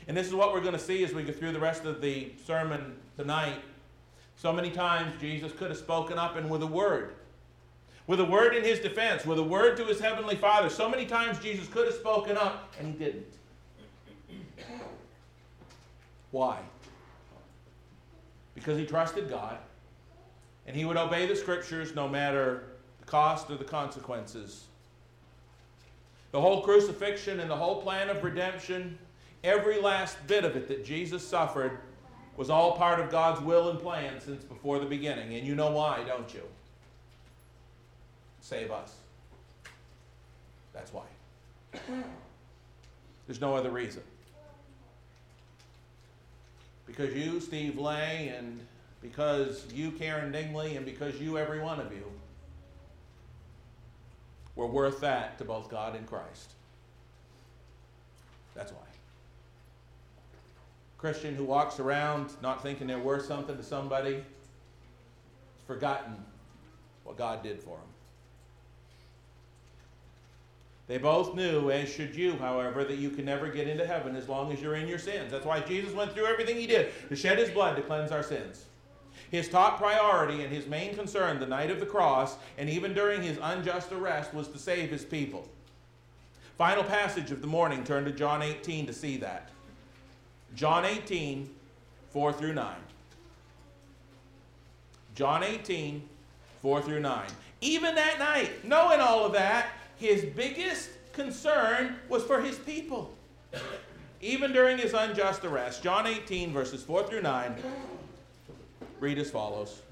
And 0.08 0.18
this 0.18 0.26
is 0.26 0.34
what 0.34 0.54
we're 0.54 0.62
going 0.62 0.74
to 0.74 0.80
see 0.80 1.04
as 1.04 1.14
we 1.14 1.22
go 1.22 1.32
through 1.32 1.52
the 1.52 1.60
rest 1.60 1.86
of 1.86 2.02
the 2.02 2.32
sermon 2.44 2.96
tonight. 3.16 3.62
So 4.38 4.54
many 4.54 4.70
times 4.70 5.20
Jesus 5.20 5.52
could 5.52 5.70
have 5.70 5.80
spoken 5.80 6.20
up 6.20 6.36
and 6.36 6.50
with 6.50 6.62
a 6.62 6.68
word. 6.68 7.16
With 8.06 8.20
a 8.20 8.26
word 8.26 8.56
in 8.56 8.64
his 8.64 8.80
defense, 8.80 9.26
with 9.26 9.40
a 9.40 9.44
word 9.44 9.76
to 9.78 9.86
his 9.86 10.00
heavenly 10.00 10.36
Father. 10.36 10.70
So 10.70 10.88
many 10.88 11.06
times 11.06 11.40
Jesus 11.40 11.68
could 11.68 11.88
have 11.88 11.96
spoken 11.96 12.38
up 12.38 12.72
and 12.80 12.94
he 12.94 12.98
didn't. 12.98 13.26
Why? 16.32 16.60
Because 18.54 18.78
he 18.78 18.86
trusted 18.86 19.28
God 19.28 19.58
and 20.68 20.76
he 20.76 20.86
would 20.86 20.98
obey 20.98 21.26
the 21.26 21.36
scriptures 21.36 21.96
no 21.96 22.08
matter 22.08 22.64
the 23.00 23.06
cost 23.06 23.50
or 23.50 23.56
the 23.56 23.64
consequences. 23.64 24.66
The 26.32 26.40
whole 26.40 26.62
crucifixion 26.62 27.40
and 27.40 27.50
the 27.50 27.56
whole 27.56 27.82
plan 27.82 28.10
of 28.10 28.24
redemption, 28.24 29.00
every 29.44 29.82
last 29.82 30.18
bit 30.28 30.44
of 30.44 30.56
it 30.56 30.68
that 30.68 30.86
Jesus 30.86 31.28
suffered 31.28 31.80
was 32.38 32.52
all 32.52 32.78
part 32.78 33.00
of 33.00 33.10
God's 33.10 33.42
will 33.42 33.70
and 33.70 33.80
plan 33.80 34.22
since 34.22 34.44
before 34.44 34.80
the 34.80 34.86
beginning. 34.86 35.34
And 35.36 35.46
you 35.46 35.56
know 35.56 35.72
why, 35.72 36.04
don't 36.08 36.32
you? 36.34 36.44
Save 38.42 38.72
us. 38.72 38.96
That's 40.72 40.94
why. 40.94 41.04
There's 43.28 43.42
no 43.42 43.56
other 43.56 43.72
reason. 43.72 44.04
Because 46.86 47.14
you, 47.14 47.42
Steve 47.42 47.78
Lay, 47.78 48.34
and 48.38 48.62
because 49.02 49.66
you, 49.74 49.92
Karen 49.92 50.32
Dingley, 50.32 50.78
and 50.78 50.86
because 50.86 51.20
you, 51.20 51.38
every 51.38 51.60
one 51.60 51.80
of 51.80 51.92
you, 51.92 52.06
were 54.56 54.68
worth 54.68 55.02
that 55.02 55.38
to 55.40 55.44
both 55.44 55.70
God 55.70 55.96
and 55.96 56.08
Christ. 56.08 56.52
That's 58.56 58.72
why. 58.72 58.87
Christian 60.98 61.36
who 61.36 61.44
walks 61.44 61.80
around 61.80 62.32
not 62.42 62.64
thinking 62.64 62.88
they're 62.88 62.98
worth 62.98 63.26
something 63.26 63.56
to 63.56 63.64
somebody 63.64 64.16
has 64.16 64.24
forgotten 65.66 66.16
what 67.04 67.18
God 67.18 67.44
did 67.44 67.60
for 67.60 67.78
them. 67.78 67.88
They 70.88 70.98
both 70.98 71.36
knew, 71.36 71.70
as 71.70 71.90
should 71.90 72.16
you, 72.16 72.38
however, 72.38 72.86
that 72.86 72.98
you 72.98 73.10
can 73.10 73.26
never 73.26 73.50
get 73.50 73.68
into 73.68 73.86
heaven 73.86 74.16
as 74.16 74.30
long 74.30 74.54
as 74.54 74.62
you're 74.62 74.76
in 74.76 74.88
your 74.88 75.00
sins. 75.00 75.32
That's 75.32 75.46
why 75.46 75.60
Jesus 75.60 75.94
went 75.94 76.14
through 76.14 76.26
everything 76.26 76.56
he 76.56 76.66
did 76.66 76.92
to 77.10 77.16
shed 77.16 77.38
his 77.38 77.50
blood 77.50 77.76
to 77.76 77.82
cleanse 77.82 78.12
our 78.12 78.24
sins. 78.24 78.66
His 79.30 79.50
top 79.50 79.78
priority 79.78 80.44
and 80.44 80.54
his 80.54 80.66
main 80.66 80.96
concern 80.96 81.40
the 81.40 81.46
night 81.46 81.70
of 81.70 81.82
the 81.82 81.86
cross 81.86 82.38
and 82.58 82.70
even 82.70 82.94
during 82.94 83.22
his 83.22 83.38
unjust 83.42 83.92
arrest 83.92 84.34
was 84.34 84.48
to 84.48 84.58
save 84.58 84.90
his 84.90 85.04
people. 85.04 85.48
Final 86.58 86.86
passage 86.86 87.32
of 87.32 87.42
the 87.42 87.48
morning, 87.48 87.84
turn 87.84 88.06
to 88.06 88.12
John 88.12 88.42
18 88.42 88.88
to 88.88 88.94
see 88.94 89.18
that. 89.18 89.50
John 90.58 90.86
18, 90.86 91.48
4 92.10 92.34
through 92.34 92.54
9. 92.54 92.76
John 95.14 95.44
18, 95.44 96.02
4 96.64 96.82
through 96.82 97.00
9. 97.00 97.28
Even 97.62 97.94
that 97.94 98.18
night, 98.18 98.66
knowing 98.66 99.00
all 99.00 99.24
of 99.24 99.34
that, 99.34 99.68
his 99.98 100.26
biggest 100.26 100.90
concern 101.14 101.96
was 102.10 102.24
for 102.24 102.42
his 102.42 102.58
people. 102.58 103.14
Even 104.20 104.52
during 104.52 104.80
his 104.80 104.94
unjust 104.94 105.46
arrest. 105.46 105.84
John 105.84 106.08
18, 106.08 106.52
verses 106.52 106.82
4 106.82 107.04
through 107.04 107.22
9, 107.22 107.56
read 109.00 109.20
as 109.20 109.30
follows. 109.30 109.84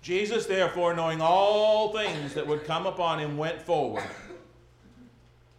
Jesus, 0.00 0.46
therefore, 0.46 0.94
knowing 0.94 1.20
all 1.20 1.92
things 1.92 2.34
that 2.34 2.46
would 2.46 2.64
come 2.64 2.86
upon 2.86 3.18
him, 3.18 3.36
went 3.36 3.60
forward 3.60 4.04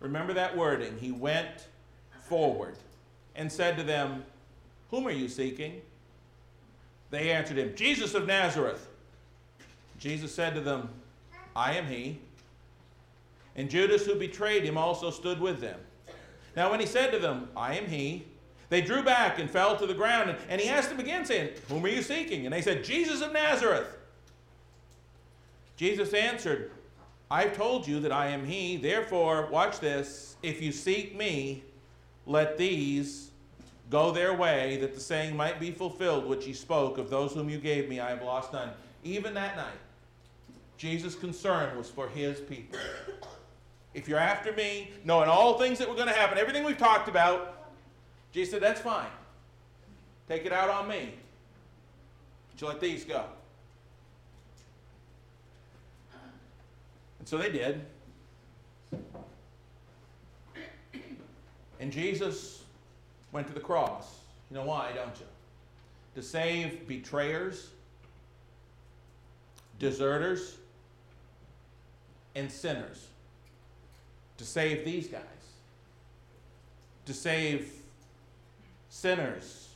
Remember 0.04 0.34
that 0.34 0.56
wording. 0.58 0.98
He 1.00 1.14
went 1.14 1.70
forward 2.28 2.76
and 3.36 3.50
said 3.50 3.78
to 3.78 3.84
them, 3.84 4.24
Whom 4.92 5.08
are 5.08 5.12
you 5.12 5.30
seeking? 5.30 5.82
They 7.10 7.32
answered 7.32 7.58
him, 7.58 7.74
Jesus 7.74 8.14
of 8.14 8.28
Nazareth. 8.28 8.90
Jesus 9.98 10.36
said 10.36 10.56
to 10.56 10.62
them, 10.62 10.90
I 11.56 11.76
am 11.76 11.88
he. 11.88 12.20
And 13.56 13.70
Judas, 13.70 14.06
who 14.06 14.16
betrayed 14.16 14.66
him, 14.66 14.78
also 14.78 15.10
stood 15.10 15.40
with 15.40 15.62
them. 15.62 15.80
Now, 16.58 16.70
when 16.70 16.82
he 16.82 16.86
said 16.86 17.12
to 17.12 17.20
them, 17.20 17.48
I 17.56 17.76
am 17.76 17.88
he, 17.88 18.26
they 18.70 18.82
drew 18.82 19.04
back 19.04 19.40
and 19.40 19.50
fell 19.50 19.78
to 19.78 19.86
the 19.86 19.94
ground. 19.94 20.36
And, 20.50 20.60
he 20.60 20.68
asked 20.68 20.90
them 20.90 21.00
again, 21.00 21.24
saying, 21.24 21.52
Whom 21.70 21.86
are 21.86 21.90
you 21.90 22.02
seeking? 22.02 22.46
And 22.46 22.54
they 22.54 22.62
said, 22.62 22.84
Jesus 22.84 23.22
of 23.22 23.32
Nazareth. 23.32 23.88
Jesus 25.78 26.14
answered, 26.14 26.72
I've 27.34 27.58
told 27.58 27.88
you 27.88 28.00
that 28.02 28.12
I 28.12 28.28
am 28.28 28.46
he. 28.46 28.78
Therefore, 28.78 29.48
watch 29.48 29.80
this. 29.80 30.36
If 30.44 30.62
you 30.62 30.72
seek 30.72 31.18
me, 31.18 31.64
let 32.28 32.60
these 32.60 33.32
go 33.90 34.12
their 34.12 34.36
way, 34.36 34.78
that 34.78 34.94
the 34.94 35.00
saying 35.00 35.36
might 35.36 35.60
be 35.60 35.72
fulfilled 35.72 36.28
which 36.28 36.46
he 36.46 36.54
spoke 36.54 37.00
of 37.00 37.10
those 37.10 37.34
whom 37.34 37.50
you 37.50 37.58
gave 37.58 37.90
me, 37.90 38.00
I 38.00 38.12
have 38.12 38.22
lost 38.22 38.54
none. 38.54 38.70
Even 39.04 39.34
that 39.34 39.56
night, 39.56 39.80
Jesus' 40.78 41.16
concern 41.16 41.76
was 41.76 41.90
for 41.90 42.08
his 42.08 42.40
people. 42.40 42.78
If 43.96 44.08
you're 44.08 44.20
after 44.20 44.52
me, 44.52 44.92
knowing 45.04 45.28
all 45.28 45.58
things 45.58 45.80
that 45.80 45.90
were 45.90 45.96
going 45.96 46.10
to 46.10 46.14
happen, 46.14 46.38
everything 46.38 46.64
we've 46.64 46.78
talked 46.78 47.10
about, 47.10 47.72
Jesus 48.32 48.52
said, 48.52 48.62
That's 48.62 48.82
fine. 48.82 49.10
Take 50.30 50.46
it 50.46 50.54
out 50.54 50.70
on 50.70 50.88
me. 50.88 51.16
But 52.52 52.62
you 52.62 52.68
let 52.68 52.80
these 52.80 53.04
go. 53.04 53.26
And 57.24 57.30
so 57.30 57.38
they 57.38 57.54
did. 57.54 57.80
And 61.80 61.90
Jesus 61.90 62.66
went 63.32 63.48
to 63.48 63.54
the 63.54 63.62
cross. 63.62 64.20
You 64.52 64.58
know 64.58 64.66
why, 64.66 64.92
don't 64.94 65.18
you? 65.18 65.26
To 66.16 66.22
save 66.22 66.86
betrayers, 66.86 67.70
deserters, 69.80 70.58
and 72.36 72.52
sinners. 72.52 73.08
To 74.36 74.44
save 74.44 74.84
these 74.84 75.08
guys. 75.08 75.22
To 77.06 77.14
save 77.14 77.72
sinners 78.90 79.70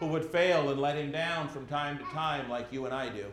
who 0.00 0.06
would 0.06 0.24
fail 0.24 0.70
and 0.70 0.80
let 0.80 0.96
him 0.96 1.12
down 1.12 1.48
from 1.48 1.66
time 1.66 1.98
to 1.98 2.04
time, 2.04 2.48
like 2.48 2.72
you 2.72 2.86
and 2.86 2.94
I 2.94 3.10
do. 3.10 3.26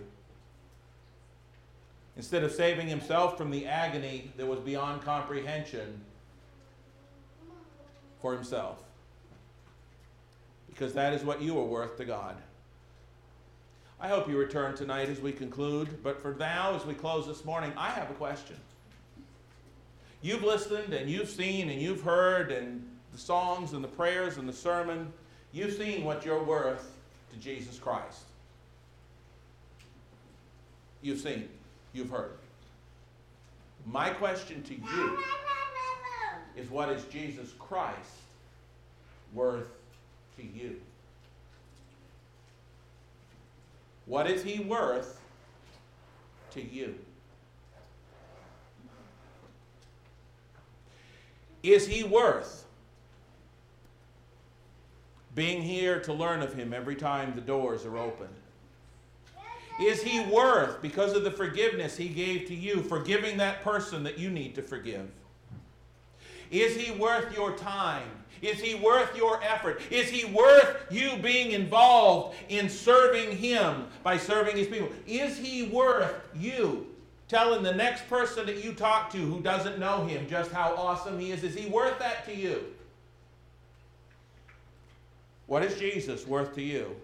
Instead 2.15 2.43
of 2.43 2.51
saving 2.51 2.87
himself 2.87 3.37
from 3.37 3.49
the 3.49 3.65
agony 3.65 4.31
that 4.37 4.45
was 4.45 4.59
beyond 4.59 5.01
comprehension 5.01 5.99
for 8.21 8.33
himself. 8.33 8.83
Because 10.69 10.93
that 10.93 11.13
is 11.13 11.23
what 11.23 11.41
you 11.41 11.59
are 11.59 11.65
worth 11.65 11.97
to 11.97 12.05
God. 12.05 12.35
I 13.99 14.07
hope 14.09 14.27
you 14.27 14.37
return 14.37 14.75
tonight 14.75 15.09
as 15.09 15.21
we 15.21 15.31
conclude, 15.31 16.03
but 16.03 16.21
for 16.21 16.35
now, 16.35 16.75
as 16.75 16.85
we 16.85 16.93
close 16.93 17.25
this 17.25 17.45
morning, 17.45 17.71
I 17.77 17.89
have 17.89 18.09
a 18.09 18.13
question. 18.13 18.57
You've 20.21 20.43
listened 20.43 20.93
and 20.93 21.09
you've 21.09 21.29
seen 21.29 21.69
and 21.69 21.81
you've 21.81 22.01
heard 22.01 22.51
and 22.51 22.85
the 23.11 23.17
songs 23.17 23.73
and 23.73 23.83
the 23.83 23.89
prayers 23.89 24.37
and 24.37 24.47
the 24.47 24.53
sermon. 24.53 25.11
You've 25.51 25.73
seen 25.73 26.03
what 26.03 26.25
you're 26.25 26.43
worth 26.43 26.91
to 27.31 27.37
Jesus 27.37 27.77
Christ. 27.77 28.23
You've 31.01 31.19
seen, 31.19 31.49
you've 31.93 32.09
heard. 32.09 32.37
My 33.85 34.09
question 34.09 34.63
to 34.63 34.73
you 34.73 35.19
is 36.55 36.69
what 36.69 36.89
is 36.89 37.03
Jesus 37.05 37.51
Christ 37.59 37.97
worth 39.33 39.67
to 40.37 40.43
you? 40.43 40.79
What 44.05 44.29
is 44.29 44.43
he 44.43 44.59
worth 44.59 45.19
to 46.51 46.61
you? 46.61 46.95
Is 51.61 51.87
he 51.87 52.03
worth 52.03 52.65
being 55.33 55.61
here 55.61 55.99
to 56.01 56.13
learn 56.13 56.41
of 56.41 56.53
him 56.53 56.73
every 56.73 56.95
time 56.95 57.33
the 57.35 57.41
doors 57.41 57.85
are 57.85 57.97
opened? 57.97 58.35
Is 59.79 60.03
he 60.03 60.19
worth, 60.19 60.81
because 60.81 61.13
of 61.13 61.23
the 61.23 61.31
forgiveness 61.31 61.97
he 61.97 62.07
gave 62.07 62.47
to 62.47 62.55
you, 62.55 62.81
forgiving 62.83 63.37
that 63.37 63.63
person 63.63 64.03
that 64.03 64.19
you 64.19 64.29
need 64.29 64.55
to 64.55 64.61
forgive? 64.61 65.09
Is 66.51 66.75
he 66.75 66.91
worth 66.91 67.35
your 67.35 67.57
time? 67.57 68.07
Is 68.43 68.59
he 68.59 68.75
worth 68.75 69.15
your 69.15 69.41
effort? 69.41 69.81
Is 69.89 70.09
he 70.09 70.25
worth 70.25 70.85
you 70.91 71.17
being 71.17 71.51
involved 71.53 72.35
in 72.49 72.69
serving 72.69 73.37
him 73.37 73.85
by 74.03 74.17
serving 74.17 74.57
his 74.57 74.67
people? 74.67 74.89
Is 75.07 75.37
he 75.37 75.63
worth 75.63 76.13
you 76.35 76.87
telling 77.29 77.63
the 77.63 77.73
next 77.73 78.07
person 78.09 78.45
that 78.45 78.63
you 78.63 78.73
talk 78.73 79.09
to 79.11 79.17
who 79.17 79.39
doesn't 79.39 79.79
know 79.79 80.05
him 80.05 80.27
just 80.29 80.51
how 80.51 80.75
awesome 80.75 81.17
he 81.17 81.31
is? 81.31 81.43
Is 81.43 81.55
he 81.55 81.67
worth 81.67 81.97
that 81.99 82.25
to 82.25 82.35
you? 82.35 82.65
What 85.47 85.63
is 85.63 85.79
Jesus 85.79 86.27
worth 86.27 86.53
to 86.55 86.61
you? 86.61 86.95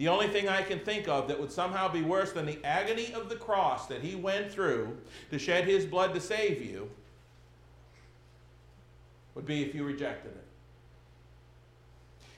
The 0.00 0.08
only 0.08 0.28
thing 0.28 0.48
I 0.48 0.62
can 0.62 0.78
think 0.78 1.08
of 1.08 1.28
that 1.28 1.38
would 1.38 1.52
somehow 1.52 1.86
be 1.86 2.00
worse 2.00 2.32
than 2.32 2.46
the 2.46 2.58
agony 2.64 3.12
of 3.12 3.28
the 3.28 3.36
cross 3.36 3.86
that 3.88 4.00
he 4.00 4.14
went 4.14 4.50
through 4.50 4.96
to 5.30 5.38
shed 5.38 5.66
his 5.66 5.84
blood 5.84 6.14
to 6.14 6.22
save 6.22 6.64
you 6.64 6.90
would 9.34 9.44
be 9.44 9.62
if 9.62 9.74
you 9.74 9.84
rejected 9.84 10.30
it. 10.30 10.46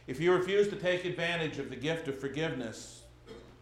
If 0.09 0.19
you 0.19 0.33
refuse 0.33 0.67
to 0.71 0.77
take 0.77 1.05
advantage 1.05 1.61
of 1.61 1.71
the 1.71 1.77
gift 1.77 2.09
of 2.09 2.19
forgiveness 2.19 3.03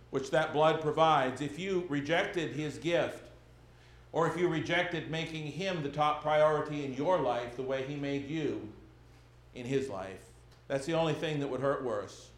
which 0.09 0.31
that 0.31 0.55
blood 0.55 0.81
provides, 0.81 1.43
if 1.43 1.59
you 1.59 1.85
rejected 1.91 2.53
his 2.53 2.79
gift, 2.79 3.29
or 4.13 4.27
if 4.27 4.35
you 4.39 4.49
rejected 4.49 5.11
making 5.11 5.49
him 5.49 5.83
the 5.83 5.91
top 5.91 6.23
priority 6.23 6.87
in 6.87 6.95
your 6.95 7.21
life 7.21 7.55
the 7.55 7.63
way 7.63 7.83
he 7.83 7.97
made 7.97 8.31
you 8.31 8.67
in 9.55 9.67
his 9.67 9.91
life, 9.91 10.25
that's 10.69 10.87
the 10.87 10.95
only 10.95 11.13
thing 11.13 11.39
that 11.41 11.49
would 11.49 11.61
hurt 11.61 11.85
worse. 11.85 12.30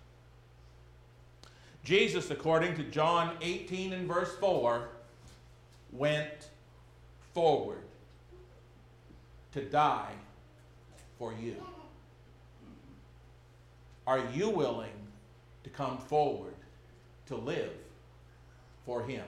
Jesus, 1.84 2.30
according 2.30 2.76
to 2.76 2.84
John 2.84 3.36
18 3.40 3.92
and 3.92 4.06
verse 4.06 4.34
4, 4.36 4.88
went 5.90 6.48
forward 7.34 7.82
to 9.52 9.64
die 9.64 10.12
for 11.18 11.34
you. 11.40 11.56
Are 14.06 14.24
you 14.32 14.48
willing 14.48 14.92
to 15.64 15.70
come 15.70 15.98
forward 15.98 16.54
to 17.26 17.36
live 17.36 17.72
for 18.86 19.02
Him? 19.02 19.24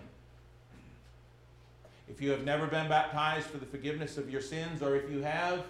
If 2.08 2.20
you 2.20 2.30
have 2.30 2.44
never 2.44 2.66
been 2.66 2.88
baptized 2.88 3.46
for 3.46 3.58
the 3.58 3.66
forgiveness 3.66 4.18
of 4.18 4.30
your 4.30 4.40
sins, 4.40 4.82
or 4.82 4.94
if 4.96 5.10
you 5.10 5.22
have, 5.22 5.64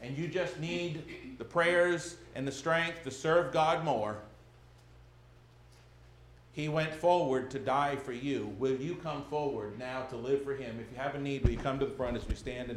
and 0.00 0.16
you 0.16 0.28
just 0.28 0.58
need 0.60 1.36
the 1.38 1.44
prayers 1.44 2.16
and 2.34 2.46
the 2.46 2.52
strength 2.52 3.02
to 3.04 3.10
serve 3.10 3.52
God 3.52 3.84
more, 3.84 4.16
He 6.54 6.68
went 6.68 6.94
forward 6.94 7.50
to 7.52 7.58
die 7.58 7.96
for 7.96 8.12
you. 8.12 8.54
Will 8.58 8.76
you 8.76 8.94
come 8.96 9.24
forward 9.24 9.78
now 9.78 10.02
to 10.02 10.16
live 10.16 10.44
for 10.44 10.54
Him? 10.54 10.78
If 10.78 10.92
you 10.92 10.98
have 10.98 11.14
a 11.14 11.18
need, 11.18 11.42
will 11.42 11.50
you 11.50 11.56
come 11.56 11.78
to 11.78 11.86
the 11.86 11.94
front 11.94 12.14
as 12.14 12.28
we 12.28 12.34
stand 12.34 12.70
in 12.70 12.76